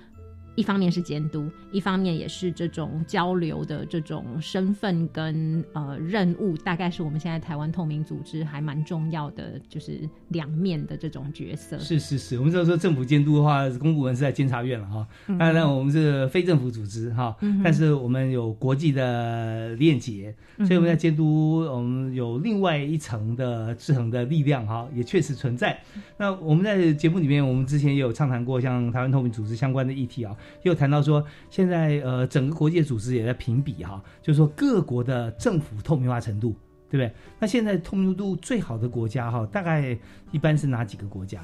[0.57, 11.79] 一方面是监督，一方面也是这种交流的这种身份跟呃任务，大概是我们现在台湾透明组织还蛮重要的，就是两面的这种角色。
[11.79, 15.07] 是是是，我们知道说政府监督的话，公部门是在监察院了哈。
[15.27, 25.77] 当然，我们是非政府组织哈，但是我们有国际的链接，所以我们在监督，我们有另外一层的制衡的力量哈，也确实存在。
[26.17, 30.37] 那我们在节目里面，我们之前也有畅谈过像台湾透明组织相关的议题啊。
[30.63, 36.57] 又谈到说，现在呃，整个国际组织也在评比哈，就是说各国的政府透明化程度，
[36.91, 37.13] 对不对？
[37.39, 39.97] 那现在透明度最好的国家哈，大概
[40.33, 41.41] 一般是哪几个国家？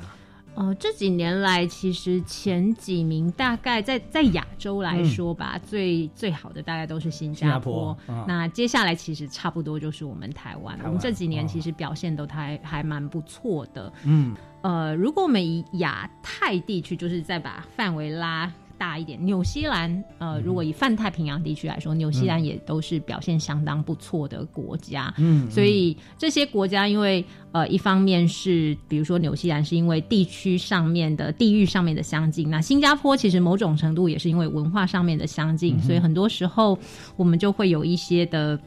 [0.57, 7.97] 呃，这几年来，其实前几名大概在在亚洲来说吧，最最好的大概都是新加坡。
[8.27, 10.77] 那接下来其实差不多就是我们台湾。
[10.83, 13.93] 我们这几年其实表现都还还蛮不错的。
[14.05, 18.53] 嗯，呃，如果我们以亚太地区，就是再把范围拉。
[18.81, 25.13] 大一点，纽西兰，呃，如果以泛太平洋地区来说，纽西兰也都是表现相当不错的国家。
[25.19, 36.79] 嗯，所以这些国家，因为呃，一方面是比如说纽西兰是因为地区上面的地域上面的相近，那新加坡其实某种程度也是因为文化上面的相近，所以很多时候
[37.17, 38.59] 我们就会有一些的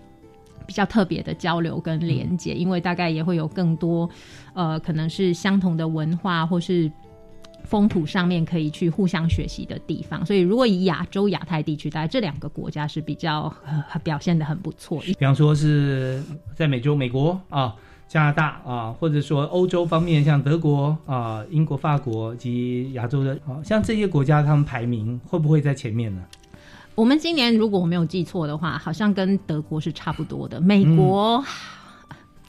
[0.67, 4.07] 比较特别的交流跟连接，因为大概也会有更多
[4.53, 6.91] 呃，可能是相同的文化或是。
[7.63, 13.51] 风土上面可以去互相学习的地方，所以如果以亚洲、亚太地区，大概这两个国家是比较
[14.03, 14.99] 表现的很不错。
[14.99, 16.21] 比方说是
[16.55, 17.73] 在美洲，美国啊、
[18.07, 26.21] 加拿大啊，或者说欧洲方面，像德国啊、英国、法国及亚洲的啊，像这些国家，他们排名会不会在前面呢？
[26.95, 30.61] 我们今年如果我没有记错的话，好像跟德国是差不多的。
[30.61, 31.43] 美国。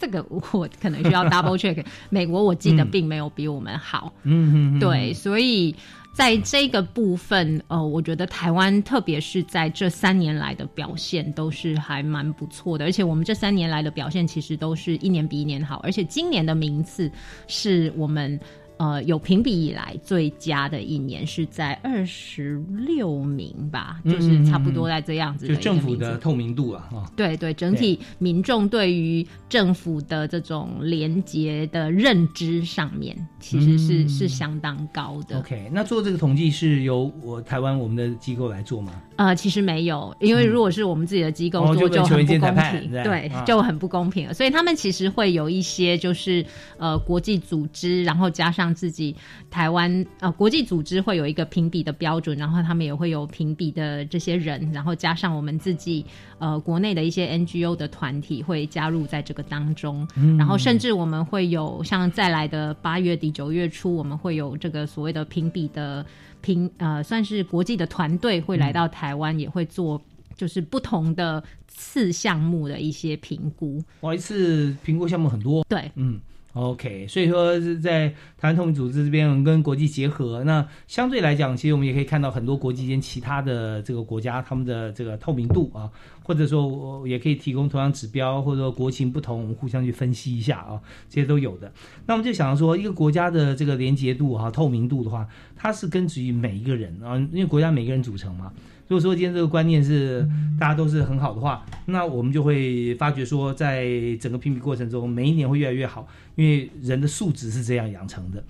[0.04, 1.82] 这个我可能需要 double check。
[2.10, 5.74] 美国我记得并没有比我们好，嗯，对，所以
[6.12, 17.10] 在这个部分，呃，我觉得台湾特别是在这三年来的表现都是还蛮不错的，而且我们这三年来的表现其实都是一年比一年好，而且今年的名次
[17.46, 18.38] 是我们。
[18.76, 25.46] 呃，有评比以来最佳的一年是在二十六名吧，就是差不多在这样子。
[25.46, 27.12] 就政府的透明度啊，哈。
[27.16, 35.38] 对对，整体民众对于政府的这种廉洁的认知上面，其实是是相当高的。
[35.38, 38.92] OK，那做这个统计是由我台湾我们的机构来做吗？
[39.16, 44.34] 呃，其实没有，因为如果是我们自己的机构做，就很不公平，对，就很不公平了。
[44.34, 46.44] 所以他们其实会有一些就是
[46.78, 49.16] 呃国际组织，然后加上自己
[49.50, 56.06] 台湾呃国际组织会有一个评比的标准，然后他们也会有评比的这些人，然后加上我们自己
[56.38, 60.06] 呃国内的一些 NGO 的团体会加入在这个当中，
[60.38, 66.06] 然后甚至我们会有像再来的八月底九月初，我们会有这个所谓的评比的。
[66.40, 69.98] 评呃，算是国际的团队会来到台湾，也会做
[70.36, 73.82] 就是不同的次项目的一些评估。
[74.00, 75.64] 哇，一次评估项目很多。
[75.70, 76.20] 对，嗯。
[76.54, 85.90] OK，所以说是在台湾透明组织这边跟国际结合，那相对来讲，其实我们也可以看到很多国际间其他的这个国家他们的这个透明度啊，
[86.22, 91.72] 或者说我也可以提供同样指标，或者说国情不同，我们互相去分析一下啊，这些都有的。
[92.06, 95.26] 那我们就想到说，一个国家的这个连结度哈、透明度的话，
[95.56, 98.52] 它是根植于每一个人啊，因为国家每个人组成嘛。
[98.86, 100.28] 如果说今天这个观念是
[100.60, 103.86] 大家都是很好的话，那我们就会发觉说，在
[104.20, 108.44] 整个评比过程中，每一年会越来越好，因为人的素质是这样养成的。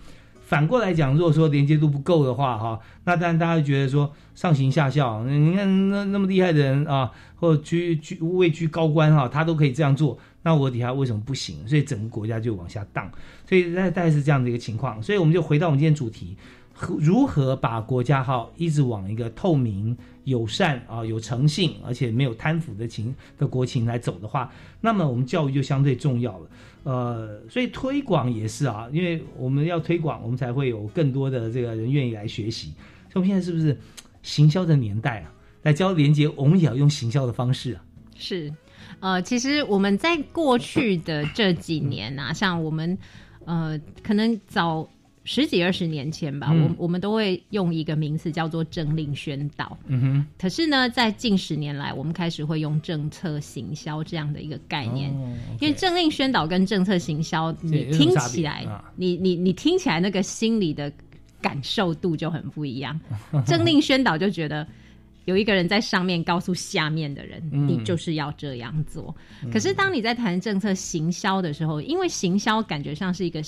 [0.47, 11.67] 反过来讲，如果说连接度不够的话，哈，那当然大家觉得说上行下效，你看那那么厉害的人啊，或居居位居高官哈，他都可以这样做，那我底下为什么不行？
[11.67, 13.11] 所以整个国家就往下荡。
[13.49, 15.03] 所以大大概是这样的一个情况。
[15.03, 16.37] 所以我们就回到我们今天主题。
[16.99, 26.47] 如何把国家号一直往一个透明、友善啊、有诚信，而且没有贪腐的情的国情来走的话，那么我们教育就相对重要了。
[26.83, 32.73] 呃，所以推广也是啊，因为我们要推广，我们才会有更多的这个人愿意来学习。
[33.13, 33.79] 所以现在是不是
[34.23, 35.33] 行销的年代啊？
[35.63, 37.83] 来教连接，我们也要用行销的方式啊。
[38.17, 38.53] 是，
[39.01, 42.99] 呃，其实我们在过去的这几年啊，像我们
[43.47, 44.87] 呃，可能早
[45.25, 46.65] 十几二十年前吧，嗯。
[46.79, 49.77] 我我们都会用一个名词叫做政令宣导。
[49.87, 58.85] 嗯哼，可是呢，在近十年来，我们开始会用政策行销这样的一个概念，哦因为政令宣导跟政策行销，你听起来，啊。
[58.97, 60.93] 你你你听起来那个心理的
[61.41, 63.01] 感受度就很不一样。
[63.47, 64.67] 政令宣导就觉得
[65.25, 67.67] 有一个人在上面告诉下面的人，嗯。
[67.67, 69.15] 你就是要这样做。
[69.43, 69.51] 嗯。
[69.51, 73.43] 可是当你在谈政策行销的时候，因为行销感觉上是一个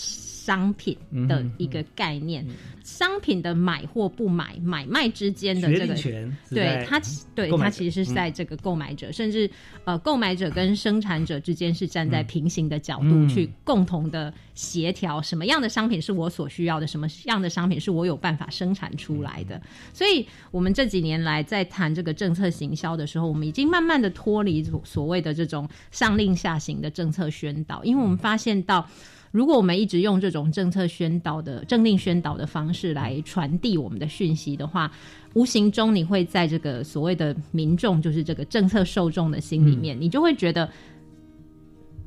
[0.46, 0.96] 商品
[1.28, 2.46] 的嗯一个概念，
[2.84, 8.14] 商品的买或不买、买卖之间的这个权对它其对它其实是嗯。
[8.14, 9.50] 在这个购买者，甚至
[9.84, 13.28] 呃购买者跟生产者之间是站在平行的角度嗯。
[13.28, 19.60] 去共同的协调，什么样的商品是我所需要的，什么样的商品是我有办法生产出来的。
[19.92, 28.88] 所以，我们这几年来在谈这个政策行销的时候，我们已经慢慢的脱离所所谓的这种上令下行的政策宣导，因为我们发现到。
[29.36, 34.90] 如果我们一直用这种政策宣导的政令宣导的方式来传递我们的讯息的话，
[35.34, 40.66] 无形中你会在这个所谓的民众，就是这个政策受众的心里面，你就会觉得，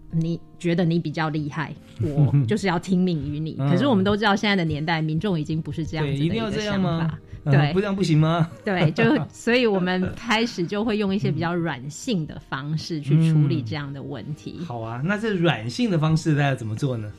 [0.10, 1.72] 你觉得你比较厉害，
[2.02, 3.56] 我就是要听命于你。
[3.60, 7.20] 嗯可是我们都知道，现在的年代，民众已经不是这样子，的一定要个这样吗想法？
[7.46, 8.50] 嗯对，不这样不行吗？
[8.66, 14.60] 对，就所以我们开始就会用一些比较软性的方式去处理这样的问题。
[14.66, 17.12] 好啊，那这软性的方式大家怎么做呢？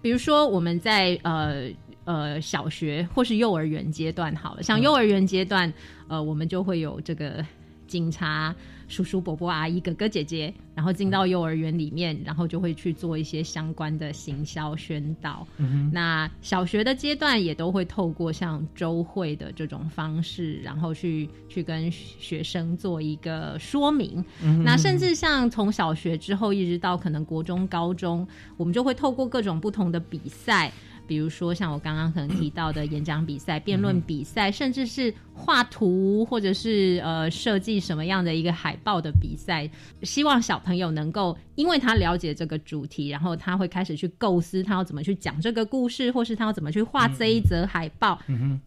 [0.00, 1.68] 比如说我们在呃
[2.04, 5.72] 呃小学或是幼儿园阶段好了，像嗯幼儿园阶段，
[6.08, 7.44] 呃，我们就会有这个
[7.86, 8.54] 警察
[8.94, 15.44] 叔叔、伯伯、阿姨、哥哥、姐姐，然后进到幼儿园里面，然后就会去做一些相关的行销宣导。
[15.58, 24.24] 嗯那小学的阶段也都会透过像周会的这种方式，然后去去跟学生做一个说明。
[24.44, 28.24] 嗯那甚至像从小学之后一直到可能国中、高中，
[28.56, 30.70] 我们就会透过各种不同的比赛。
[31.06, 39.68] 比如说，像我刚刚可能提到的演讲比赛、辩论比赛，甚至是画图，或者是呃设计什么样的一个海报的比赛，
[40.02, 48.18] 希望小朋友能够，因为他了解这个主题，然后他会开始去构思他要怎么去讲这个故事，或是他要怎么去画这一则海报。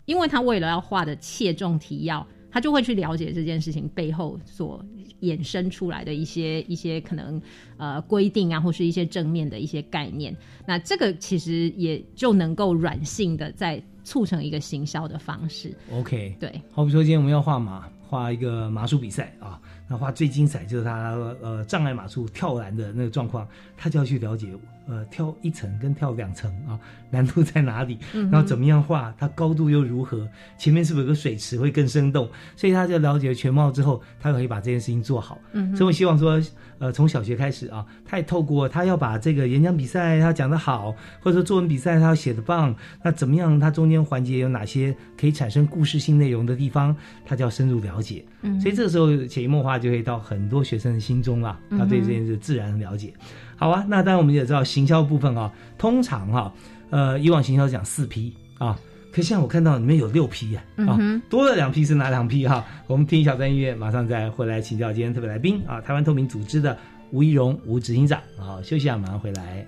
[0.05, 4.83] 因为他为了要画的切中题要，他就会去了解这件事情背后所
[5.21, 7.41] 衍生出来的一些一些可能
[7.77, 10.35] 呃规定啊，或是一些正面的一些概念。
[10.65, 15.75] 那这个其实也就能够软性的在促成一个行销的方式。
[15.91, 24.47] OK，对，好比说今天我们要画马，画一个马术比赛啊，那画最精彩就是他呃障碍马术跳栏的那个状况，他就要去了解
[24.87, 26.79] 呃跳一层跟跳两层啊
[27.09, 30.27] 难度在哪里，嗯然后怎么样画，它高度又如何，
[30.57, 35.39] 前面是不是有个水池会更生动，所以他就了解全貌之后，他可以把这件事情做好。
[35.53, 36.41] 嗯所以我希望说，
[36.79, 43.57] 呃，从小学开始啊，他也透过他要把这个演讲比赛他讲得好，或者说作文比赛他要写得棒，那怎么样？
[43.57, 46.93] 他中间环节有哪些可以产生故事性内容的地方，
[47.25, 48.25] 他就要深入了解。
[48.41, 53.13] 嗯所以这个时候潜移默化就会到很多学生的心中啊，他对这件事自然了解。
[53.55, 56.53] 好啊，那当然我们也知道行销部分啊，通常哈、
[56.89, 58.77] 呃，以往行销讲四批啊。
[59.11, 66.77] 可现在我看到里面有六批呀、啊，嗯多了两批是哪两批哈、我们听一小段音乐，马上再回来请教今天特别来宾啊，台湾透明组织的
[67.11, 69.65] 吴一荣吴执行长啊，休息一下，马上回来。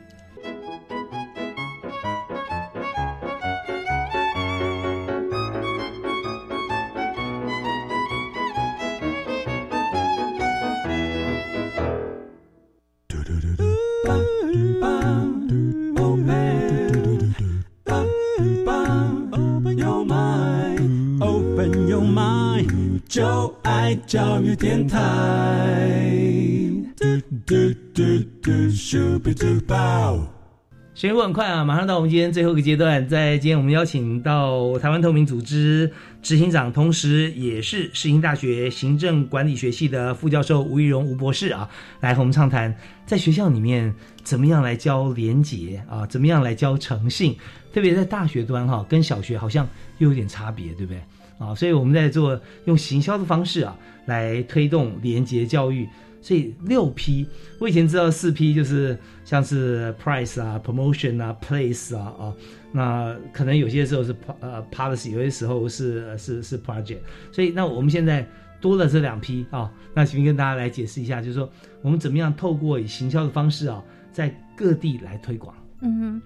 [24.09, 24.97] 教育电台。
[26.97, 27.05] 嘟
[27.45, 27.55] 嘟
[27.93, 28.01] 嘟
[28.41, 30.21] 嘟，Super Duper。
[30.95, 33.07] 时间很快啊，马上到我们今天最后一个阶段。
[33.07, 35.91] 在今天，我们邀请到台湾透明组织
[36.23, 43.93] 执行长，同时也是世新大学行政管理学系的副教授吴玉荣吴博士啊，来和我们畅谈在学校里面
[44.23, 47.37] 怎么样来教廉洁啊，怎么样来教诚信，
[47.71, 49.67] 特别在大学端哈、跟小学好像
[49.99, 50.99] 又有点差别，对不对？
[51.39, 53.75] 啊，所以我们在做用行销的方式啊，
[54.05, 55.89] 来推动廉洁教育。
[56.21, 57.25] 所以六 P，
[57.59, 62.33] 我以前知道四 P 就是像是 price 啊、promotion 啊、place 啊啊，
[62.73, 66.97] 那可能有些时候是呃 policy，有些时候是是是 project，
[67.31, 68.27] 所以那我们现在
[68.59, 71.49] 多了这两批啊，那请跟大家来解释一下，就是说
[71.81, 73.81] 我们怎么样透过以行销的方式啊，
[74.11, 75.55] 在各地来推广。
[75.79, 76.21] 嗯哼。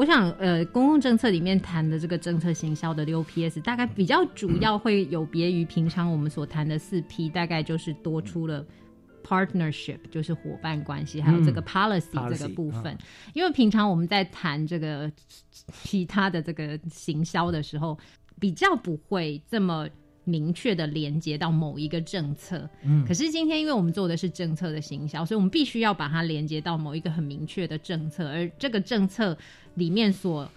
[0.00, 8.64] 我想，呃，公共政策里面谈的这个政策行销的六 PS，大概比较主要会有别于平常我们所谈的四 P，大概就是多出了
[9.22, 12.96] partnership，就是伙伴关系，还有这个 policy 这个部分。
[13.34, 15.12] 因为平常我们在谈这个
[15.84, 17.98] 其他的这个行销的时候，
[18.38, 19.86] 比较不会这么。
[20.24, 29.36] 明确的连接到某一个政策，嗯，可是今天因为我们做的是政策的行销，所以我们必须要把它连接到某一个很明确的政策，而这个政策
[29.74, 30.48] 里面所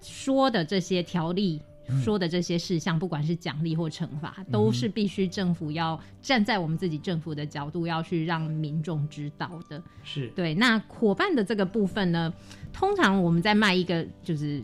[0.00, 1.60] 说的这些条例、
[2.02, 9.82] 说的这些事项，不管是奖励或惩罚，都是必须政府要站在我们自己政府的角度要去让民众知道的。
[10.04, 10.54] 是对。
[10.54, 12.32] 那伙伴的这个部分呢，
[12.72, 14.62] 通常我们在卖一个就是。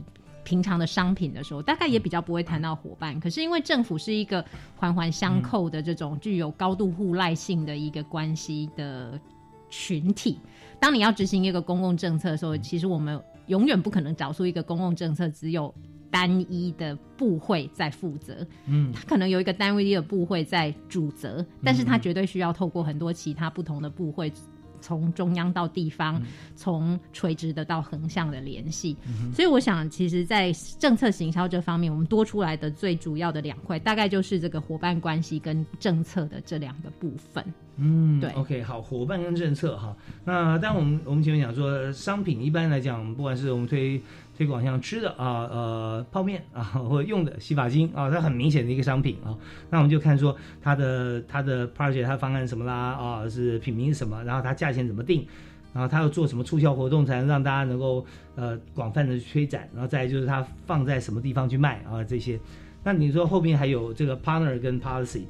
[0.49, 3.21] 平常的商品的时候，大概也比较不会谈到伙伴。
[3.21, 4.43] 可是因为政府是一个
[4.77, 9.21] 环环相扣的这种具有高度互赖性的一个关系的
[9.69, 10.39] 群体，
[10.81, 15.75] 当你要执行一个公共政策的时候，其实我们永远不可能找出一个公共政策只有
[16.11, 18.47] 单一的部会在负责。
[18.65, 24.33] 嗯，他可能有一个单位的部会在主责，但是他绝对需要透过很多其他不同的部会。
[24.81, 26.21] 从中央到地方，
[26.57, 28.97] 从垂直的到横向的联系，
[29.35, 37.45] 所以我想，其实，在政策行销这方面，我们多出来的最主要的两块，大概就是这个伙伴关系跟政策的这两个部分。
[37.77, 39.97] 嗯，对，OK，好，伙伴跟政策哈。
[40.25, 44.03] 那当然，我们我们前面讲说，商品一般来讲，不管是我们推。
[44.39, 49.37] 推广像吃的啊，呃，泡面啊，或用的洗发精啊，它很明显的一个商品啊。
[49.69, 55.27] 那我们就看说它的它的 project 它方案什么啦啊，是品名是什么，然后它价钱怎么定，
[55.73, 62.39] 然后它要做什么促销活动才能让大家能够呃广泛的去推展，然后再就是它放在什么地方去卖啊这些。
[62.85, 65.23] 那你说后面还有这个 partner 跟 policy，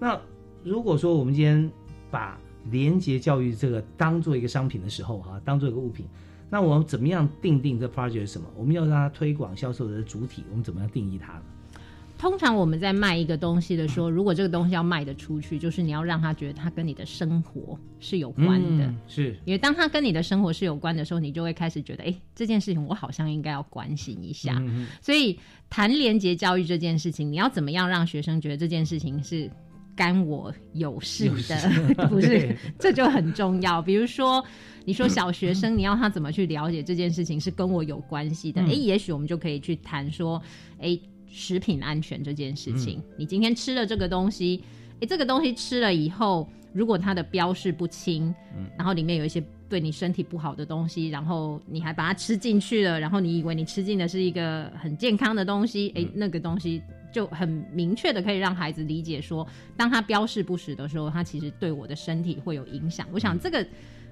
[0.00, 0.20] 那
[0.64, 1.70] 如果说我们今天
[2.10, 2.36] 把
[2.72, 6.04] 廉洁教育这个当做一个商品的时候哈，当做一个物品。
[6.48, 8.46] 那我们怎么样定定这 project 是什么？
[8.56, 11.40] 我们要让它推广销售的主体，我们怎么样定义它？
[12.18, 18.90] 通常我们在卖一个东西的时候，如果这个东西要卖得出去，就是你要让他觉得它跟你的生活是有关的。
[19.06, 24.62] 是，因为当他跟你的生活是有关的时候，你就会开始觉得，哎，这件事情我好像应该要关心一下。
[25.02, 25.38] 所以
[25.68, 29.50] 谈连接教育这件事情，你要怎么样让学生觉得这件事情是？
[29.94, 31.56] 干我有事的，
[32.08, 33.80] 不是， 这就很重要。
[33.80, 34.44] 比如说，
[34.86, 38.62] 你说小学生，你要他怎么去了解这件事情是跟我有关系的？
[38.62, 40.40] 哎，也许我们就可以去谈说，
[40.78, 43.02] 哎，食品安全这件事情。
[43.18, 44.62] 你今天吃了这个东西，
[45.00, 56.80] 哎，这个东西吃了以后，如果它的标示不清，嗯然后里面有一些对你身体不好的东西，然后你还把它吃进去了，然后你以为你吃进的是一个很健康的东西，哎，那个东西。
[57.12, 63.08] 就很明确的可以让孩子理解说，当他标示不实的时候，他其实对我的身体会有影响。
[63.10, 63.66] 我想这个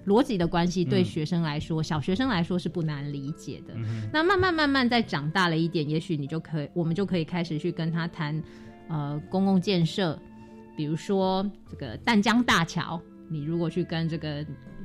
[0.07, 3.75] 逻辑的关系对学生来说，小学生来说是不难理解的。
[4.13, 8.43] 那慢慢慢慢再长大了一点，也许你就可以，我们就可以开始去跟他谈
[8.89, 10.19] 呃公共建设，
[10.77, 13.01] 比如说这个淡江大桥，
[13.31, 14.45] 你如果去跟这个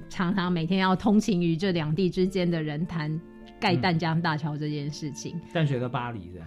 [0.10, 3.20] 常常每天要通勤于这两地之间的人谈
[3.60, 6.42] 盖淡江大桥这件事情，淡水到巴黎的。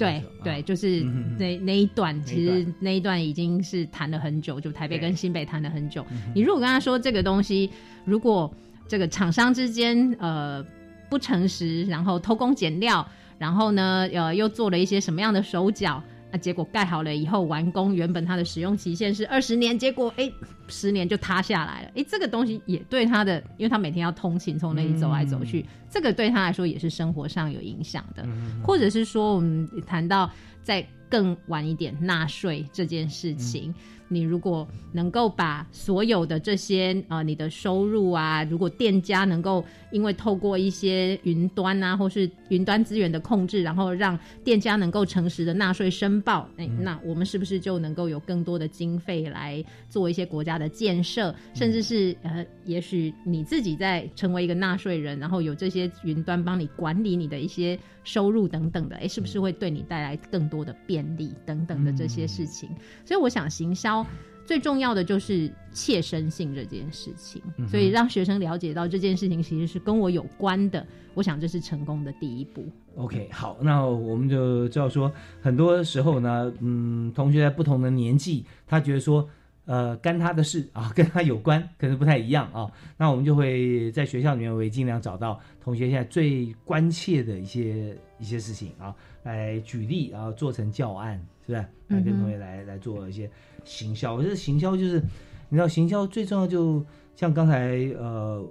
[0.00, 1.02] 对对，就是
[1.38, 6.04] 那那一段，其实那一段已经是谈了很久，就台北跟新北谈了很久。
[6.34, 7.70] 你如果跟他说这个东西，
[8.04, 8.52] 如果
[8.88, 10.64] 这个厂商之间呃
[11.08, 13.06] 不诚实，然后偷工减料，
[13.38, 16.02] 然后呢呃又做了一些什么样的手脚？
[16.32, 20.30] 那结果盖好了以后完工，原本它的使用期限是二十年，结果哎，
[20.68, 21.90] 十年就塌下来了。
[21.96, 28.26] 哎，这个东西也对他的，因为他每天要通勤从那里走来走去，这个对他来说也是生活上有影响的。
[28.64, 30.30] 或者是说，我们谈到
[30.62, 33.74] 在更晚一点纳税这件事情。
[34.12, 62.68] 你如果能够把所有的这些呃你的收入啊，如果店家能够因为透过一些云端啊，或是云端资源的控制，然后让店家能够诚实的纳税申报，哎，那我们是不是就能够有更多的经费来做一些国家的建设，甚至是呃，也许你自己在成为一个纳税人，然后有这些云端帮你管理你的一些收入等等的，哎，是不是会对你带来更多的便利等等的这些事情？
[63.04, 63.99] 所以我想行销。
[64.44, 70.84] 最重要的就是切身性这件事情，所以让学生了解到这件事情其实是跟我有关的。
[71.14, 72.64] 我想这是成功的第一步。
[72.96, 79.28] OK，好，那我们就知道说，很多时候呢，嗯，同学在不同的年纪，他觉得说，
[79.64, 82.70] 呃干他的事啊，跟他有关，可能不太一样啊。
[82.96, 91.66] 那我们就会在学校里面，我也尽量找到同学现在最关切的一些一些事情啊，来举例然后，做成教案，是不是？
[91.88, 93.30] 来跟同学来来做一些
[93.64, 94.14] 行销。
[94.14, 95.00] 我觉得行销就是，
[95.48, 96.84] 你知道，行销最重要就
[97.16, 98.42] 像刚才呃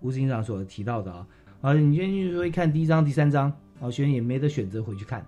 [0.00, 1.26] 吴警长所提到的啊，
[1.60, 5.24] 啊，你愿意会看第一章、第三章，啊，学员也没得选择回去看。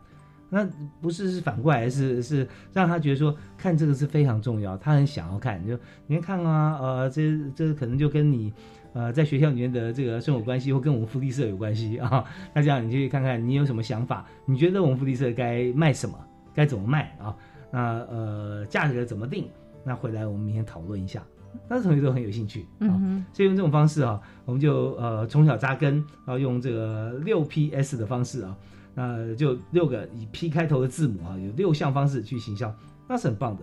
[0.51, 0.67] 那
[1.03, 5.65] 不是是反过来，是是让他觉得说看这个是非常重要，他很想要看。
[5.67, 8.51] 就你看啊，呃，这这可能就跟你
[8.93, 12.25] 呃在学校里面的这个生活关系，或跟我们福利社有关系啊。
[12.55, 14.27] 那这样你去看看，你有什么想法？
[14.45, 16.19] 你觉得我们福利社该卖什么？
[16.55, 17.35] 该怎么卖啊？
[17.71, 19.49] 那呃价格怎么定？
[19.85, 21.23] 那回来我们明天讨论一下。
[21.67, 22.93] 那同学都很有兴趣啊，
[23.33, 28.57] 所以用这种方式啊，我们就呃从小扎根，然后用这个六 P S 的方式啊。
[28.95, 32.75] 那就六个以 P 开头的字母啊，有六项方式去行销，
[33.09, 33.63] 那是很棒的。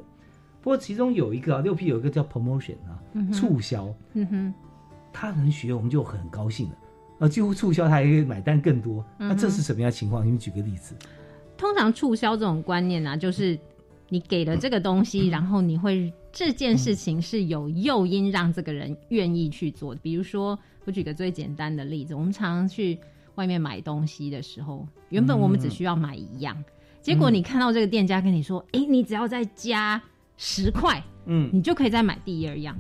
[0.62, 2.98] 不过其中有一个啊，六 P 有一个叫 promotion 啊，
[3.32, 3.94] 促销。
[4.14, 4.54] 嗯哼，
[5.18, 6.76] 他能学，我们就很高兴了。
[7.20, 9.04] 啊，几乎促销他也可以买单更多。
[9.18, 10.26] 那这是什么样情况？
[10.26, 10.94] 你们举个例子。
[11.56, 13.58] 通常促销这种观念啊，就是
[14.10, 19.96] 你给了这个东西， 然后你会这件事情是有诱因让这个人愿意去做。
[19.96, 23.00] 比如说，我举个最简单的例子，我们常常去。
[23.36, 26.56] 外面买东西的时候，原本我们只需要买一样，
[27.02, 30.02] 结果你看到这个店家跟你说：“哎，你只要再加
[30.38, 32.76] 十块，嗯，你就可以再买第二样。”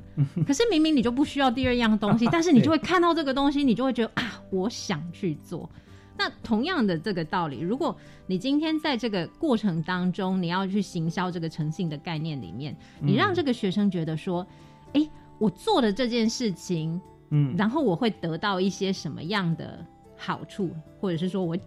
[0.45, 5.69] 可是明明你就不需要第二样东西， 但是你就会看到这个东西，你就会觉得啊，我想去做。
[6.17, 14.45] 那同样的这个道理，如果你今天在这个过程当中，你要去行销这个诚信的概念里面，你让这个学生觉得说
[14.93, 16.99] ：“哎，我做了这件事情，
[17.31, 19.85] 嗯，然后我会得到一些什么样的？”
[20.17, 21.57] 好处，或者是说我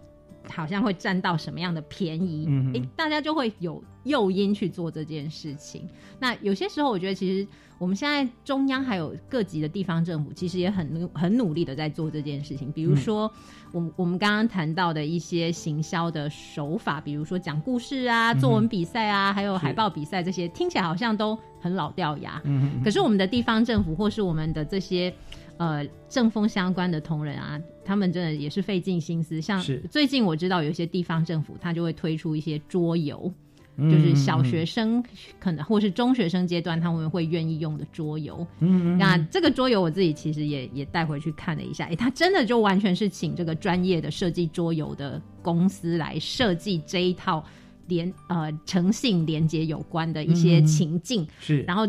[0.51, 5.87] 好像会占到什么样的便宜，哎，大家就会有诱因去做这件事情。
[6.19, 7.47] 那有些时候，我觉得其实
[7.77, 12.71] 我们现在中央还有各级的地方政府，其实也很很努力的在做这件事情。
[12.71, 13.31] 比如说，
[13.71, 22.41] 我我们刚刚谈到的一些行销的手法，比如说讲故事啊、作文比赛啊，还有海报比赛这些，听起来好像都很老掉牙。
[22.45, 25.13] 嗯可是我们的地方政府或是我们的这些。
[25.59, 29.41] 呃，政风相关的同仁啊，他们真的也是费尽心思。
[29.41, 33.29] 像最近我知道有些地方政府，他就会推出一些桌游，
[33.77, 35.03] 就是小学生
[35.37, 38.47] 可能或是中学生阶段他们会愿意用的桌游。
[38.59, 47.43] 嗯，那这个桌游我自己其实也也带回去看了一下，哎，他真的就完全是请这个专业的设计桌游的公司来设计这一套
[47.87, 51.85] 连呃诚信连接有关的一些情境，是，然后。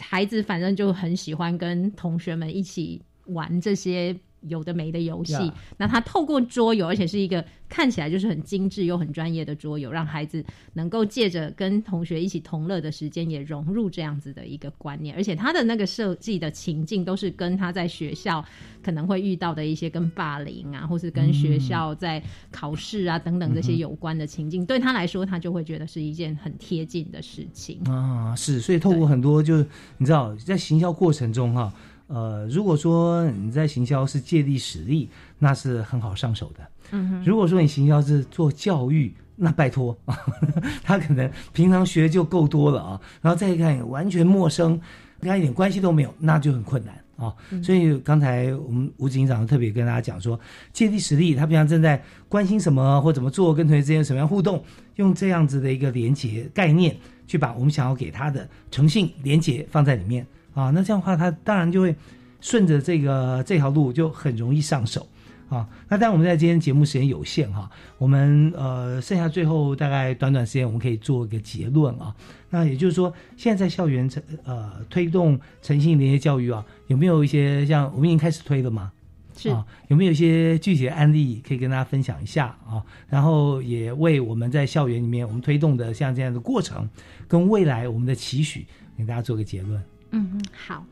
[0.00, 5.52] 孩子反正就很喜欢跟同学们一起玩这些有的没的游戏。
[5.76, 15.14] 那他透过桌游，而且是一个看起来就是很精致又很专业的桌游，让孩子能够借着跟同学一起同乐的时间，也融入这样子的一个观念。
[15.16, 18.44] 而且他的那个设计的情境，都是跟他在学校
[18.82, 28.34] 可能会遇到的一些跟霸凌啊，或是跟学校在考试啊等等这些有关的情境，对他来说，他就会觉得是一件很贴近的事情啊。
[28.36, 29.66] 是，所以透过很多，就是
[29.98, 31.72] 你知道，在行销过程中哈。
[32.08, 36.68] 呃，如果说你在行销是借力使力，那是很好上手的。
[36.90, 39.96] 嗯哼，如果说你行销是做教育，那拜托，
[40.82, 44.80] 他可能平常学就够多了啊，然后再一看完全陌生，
[45.20, 47.32] 跟他一点关系都没有，那就很困难啊。
[47.62, 50.40] 所以刚才我们吴警长特别跟大家讲说，
[50.72, 54.64] 借力使力，他平常正在关心什么或怎么做，跟同学之间什么样互动，
[54.96, 56.96] 用这样子的一个连结概念，
[57.26, 60.26] 去把我们想要给他的诚信连结放在里面。
[60.58, 61.94] 啊，那这样的话，他当然就会
[62.40, 65.06] 顺着这个这条路就很容易上手
[65.48, 65.68] 啊。
[65.88, 72.12] 那当然，我们在今天节目时间有限哈，我们呃剩下最后大概短短时间，我们可以做一个结论啊。
[72.50, 78.90] 那也就是说，现在在校园成呃推动诚信连接教育啊，有没有一些像我们已经开始推了吗？
[79.36, 82.82] 是啊，有没有一些具体的案例可以跟大家分享一下啊？
[83.08, 86.90] 然后也为我们在校园里面我们推动的像这样的过程
[87.28, 89.80] 跟未来我们的期许，给大家做个结论。
[90.10, 90.84] 嗯，好，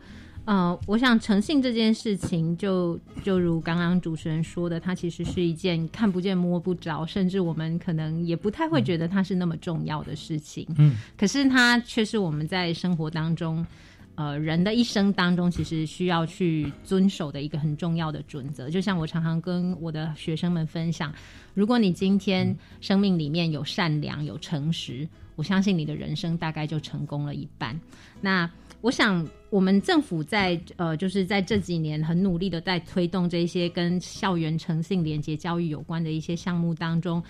[0.45, 10.67] 呃，我想诚信这件事情，就就如刚刚主持人说的，它其实是一件看不见摸不着，甚至我们可能也不太会觉得它是那么重要的事情。
[10.79, 13.67] 嗯，可是它却是我们在生活当中，
[14.15, 18.71] 呃，人的一生当中，其实需要去遵守的一个很重要的准则。
[18.71, 21.13] 就像我常常跟我的学生们分享，
[21.55, 27.79] 如果你今天生命里面有善良、有诚实，我相信你的人生大概就成功了一半。
[28.21, 28.51] 那
[28.87, 37.21] 我想，我们政府在呃，就是在这几年很努力的在推动这些跟校园诚信廉洁教育有关的一些项目当中，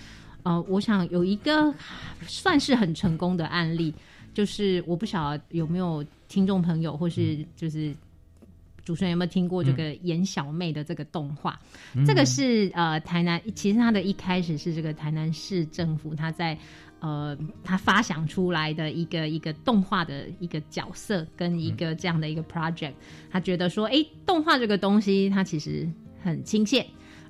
[0.43, 1.75] 呃，我想有一个
[2.27, 3.95] 算是很成功的案例，
[4.35, 7.95] 就是我不晓得有没有听众朋友或是就是。
[8.85, 11.59] 主持人有没有听过这个演小妹的这个动画？
[11.93, 16.57] 嗯这个是呃台南，其实它的一开始是这个台南市政府他在
[17.07, 22.95] 呃他发想出来的一个一个动画的一个角色跟一个这样的一个 project，
[23.31, 25.89] 他觉得说，哎，动画这个东西它其实
[26.21, 26.85] 很亲切，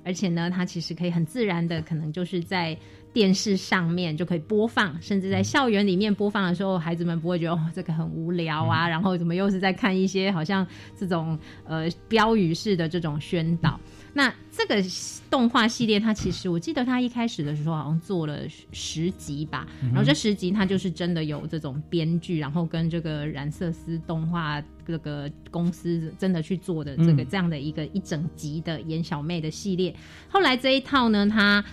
[0.07, 2.75] 而且呢，它其实可以很自然的，可能就是在
[3.11, 10.65] 电视上面就可以播放，甚至在校园里面播放的时候，孩子们不会觉得哦这个很无聊啊，然后怎么又是在看一些好像
[10.97, 13.77] 这种呃标语式的这种宣导。
[14.13, 14.81] 那这个
[15.29, 18.39] 动画系列，它其实我记得它一开始的时候好像做了
[18.71, 29.93] 十集吧，然后这十集它就是真的有这种编剧，然后跟这个染色丝动画这个公司真的去做的这个嗯这样的一个一整集的演小妹的系列。
[30.29, 31.63] 后来这一套呢，她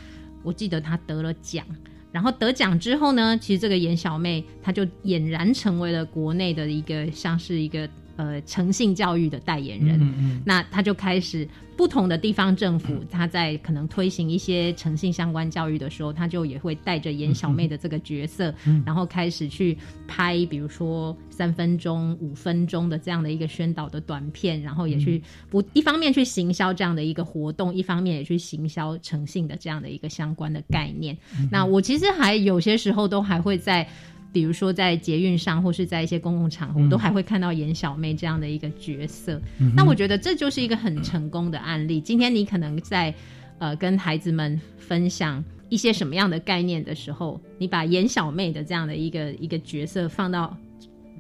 [0.42, 1.64] 我记得她得了奖。
[2.10, 9.98] 然后得奖之后呢，其实这个演小妹她就俨然成为了国内的一个像是一个呃诚信教育的代言人。
[10.00, 31.16] 嗯嗯那他就开始不同的地方政府，他在可能推行一些诚信相关教育的时候，他就也会带着演小妹的这个角色，嗯然后开始去拍，比如说三分钟、五分钟的这样的一个宣导的短片，然后也去不一方面去行销这样的一个活动，一方面也去行销诚信的这样的一个相关的概念。
[31.50, 33.88] 那我其实还有些时候都还会在。
[34.34, 39.40] 比如说在捷运上，或是在一些公共场合，都还会看到演小妹这样的一个角色。
[39.60, 42.00] 嗯那我觉得这就是一个很成功的案例。
[42.00, 43.14] 今天你可能在
[43.60, 50.56] 呃跟孩子们分享一些什么样的概念的时候，你把演小妹的这样的一个一个角色放到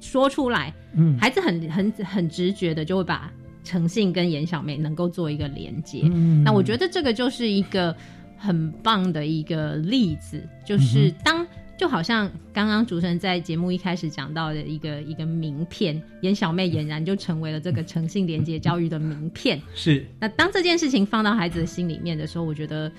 [0.00, 3.30] 说出来，嗯孩子很很很直觉的就会把
[3.62, 6.02] 诚信跟演小妹能够做一个连接。
[6.12, 7.94] 嗯那我觉得这个就是一个
[8.36, 11.46] 很棒的一个例子，就是嗯当。
[11.76, 19.60] 就好像刚刚主持人在节目一开始讲到的一个一个名片，严小妹俨然就成为了这个诚信廉洁教育的名片。
[19.74, 22.90] 是那当这件事情放到孩子的心里面的时候，我觉得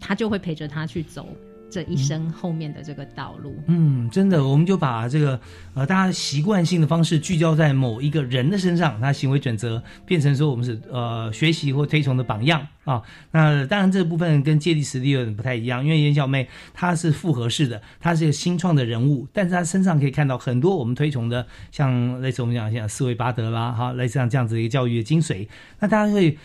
[0.00, 1.28] 他就会陪着他去走
[1.74, 3.60] 这一生后面的这个道路。
[3.66, 5.40] 嗯，真的，我们就把这个
[5.74, 13.02] 呃大家习惯性的方式聚焦在某一个人的身上，他行为准则变成说我们是呃学习或推崇的榜样啊。
[13.32, 25.48] 那当然这部分跟借力实力有点不太一样，因为严小妹她是复合式的，她是一个新创的人物，但是她身上可以看到很多我们推崇的，像类似我们讲像斯维巴德啦，哈，类似像这样子一个教育的精髓，
[25.80, 26.38] 那大家会。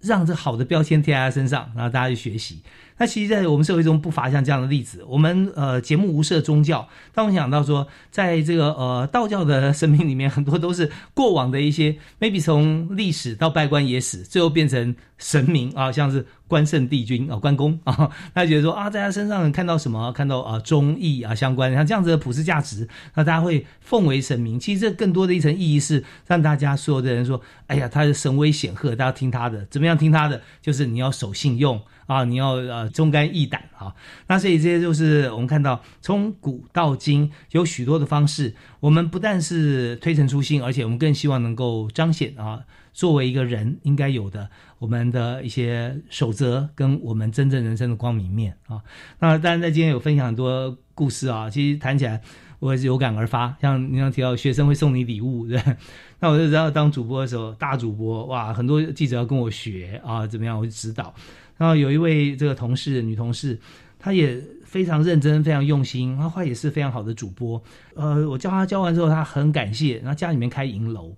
[0.00, 2.62] 让这好的标签贴在她身上，然后大家去学习。
[2.98, 5.04] 那其实，在我们社会中不乏像这样的例子。
[5.06, 24.58] 我们呃节目无涉宗教，当我们想到说，在这个呃道教的生命里面，很多都是过往的一些，maybe 从历史到拜官野史，最后变成神明啊，像是关圣帝君啊、关公啊，他觉得说啊，在他身上看到什么，看到啊忠义啊相关，像这样子的普世价值，那大家会奉为神明。
[24.58, 30.42] 其实这更多的一层意义是让大家所有的人说，哎呀，他的神威显赫，大家听他的，怎么样听他的？
[30.60, 31.80] 就是你要守信用。
[32.08, 33.94] 啊，你要呃忠肝义胆啊，
[34.26, 44.48] 那所以这些就是我们看到从古到今有许多的方式，我们不但是推陈出新，而且我们更希望能够彰显啊，作为一个人应该有的
[44.78, 48.80] 我们的一些守则跟我们真正人生的光明面啊。
[49.18, 52.22] 那当然在今天有分享很多故事啊，其实谈起来
[52.58, 55.62] 我也是有感而发，像你刚提到学生会送你礼物，对。
[56.20, 61.14] 那我就知道当主播的时候，大主播哇，很多记者要跟我学啊，怎么样，我就指导。
[61.58, 63.58] 然后有一位这个同事，女同事，
[63.98, 67.60] 她也非常认真，非常用心，她后来也是非常好的主播。
[67.94, 71.08] 呃，我教她教完之后，她很感谢，然后家里面开银楼，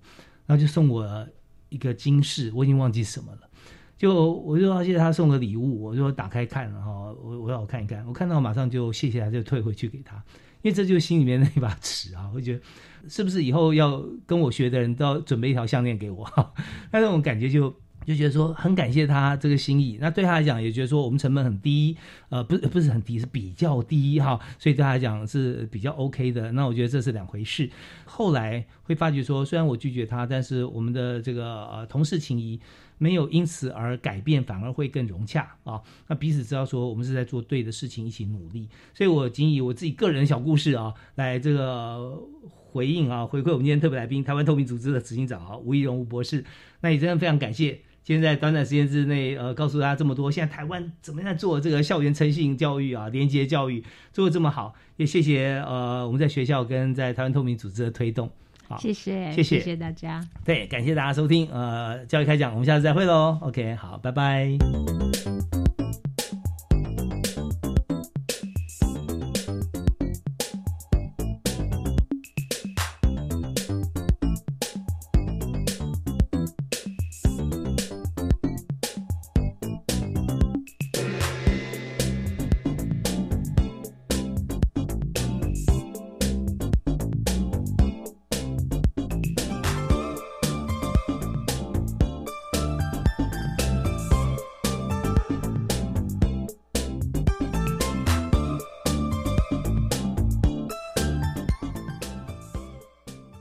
[0.47, 1.27] 然后就送我
[1.69, 3.41] 一个金饰，我已经忘记什么了。
[3.97, 10.15] 就我就要谢谢她送的礼物，我就打开看，然后我我要我看一看，我看到马上就谢谢她，就退回去给她，
[10.63, 12.61] 因为这就是心里面那一把尺啊，我觉得
[13.07, 16.27] 是不是以后要跟我学的人都要准备一条项链给我？
[16.91, 17.71] 那种感觉就。
[18.05, 21.95] 就觉得说很感谢他这个心意，那对他来讲也觉得说我们成本很低，
[22.29, 26.51] 呃，不是不是很低，是比较低哈，所以对他来讲是比较 OK 的。
[26.53, 27.69] 那我觉得这是两回事。
[28.05, 32.59] 后来会发觉说，虽然我拒绝他，但是我们的这个呃同事情谊
[32.97, 35.79] 没有因此而改变，反而会更融洽啊。
[36.07, 38.67] 那彼此知道说我们是在做对的事情，一起努力。
[38.95, 46.43] 所以我仅以我自己个人小故事啊，来这个回应啊，回馈我们今天特别来宾台湾透明组织的执行长啊吴怡荣吴博士。
[46.81, 47.79] 那也真的非常感谢。
[48.11, 53.81] 今天在短短时间之内，呃，告诉大家这么多，现在台湾怎么样做这个校园诚信教育啊，廉洁教育
[54.11, 58.29] 做的这么好，也谢谢呃我们在学校跟在台湾透明组织的推动，
[58.67, 59.59] 好，谢谢，谢谢。
[59.59, 64.57] 谢谢大家，对，感谢大家收听，呃，教育开讲，我们下次再会喽，OK，好，拜拜。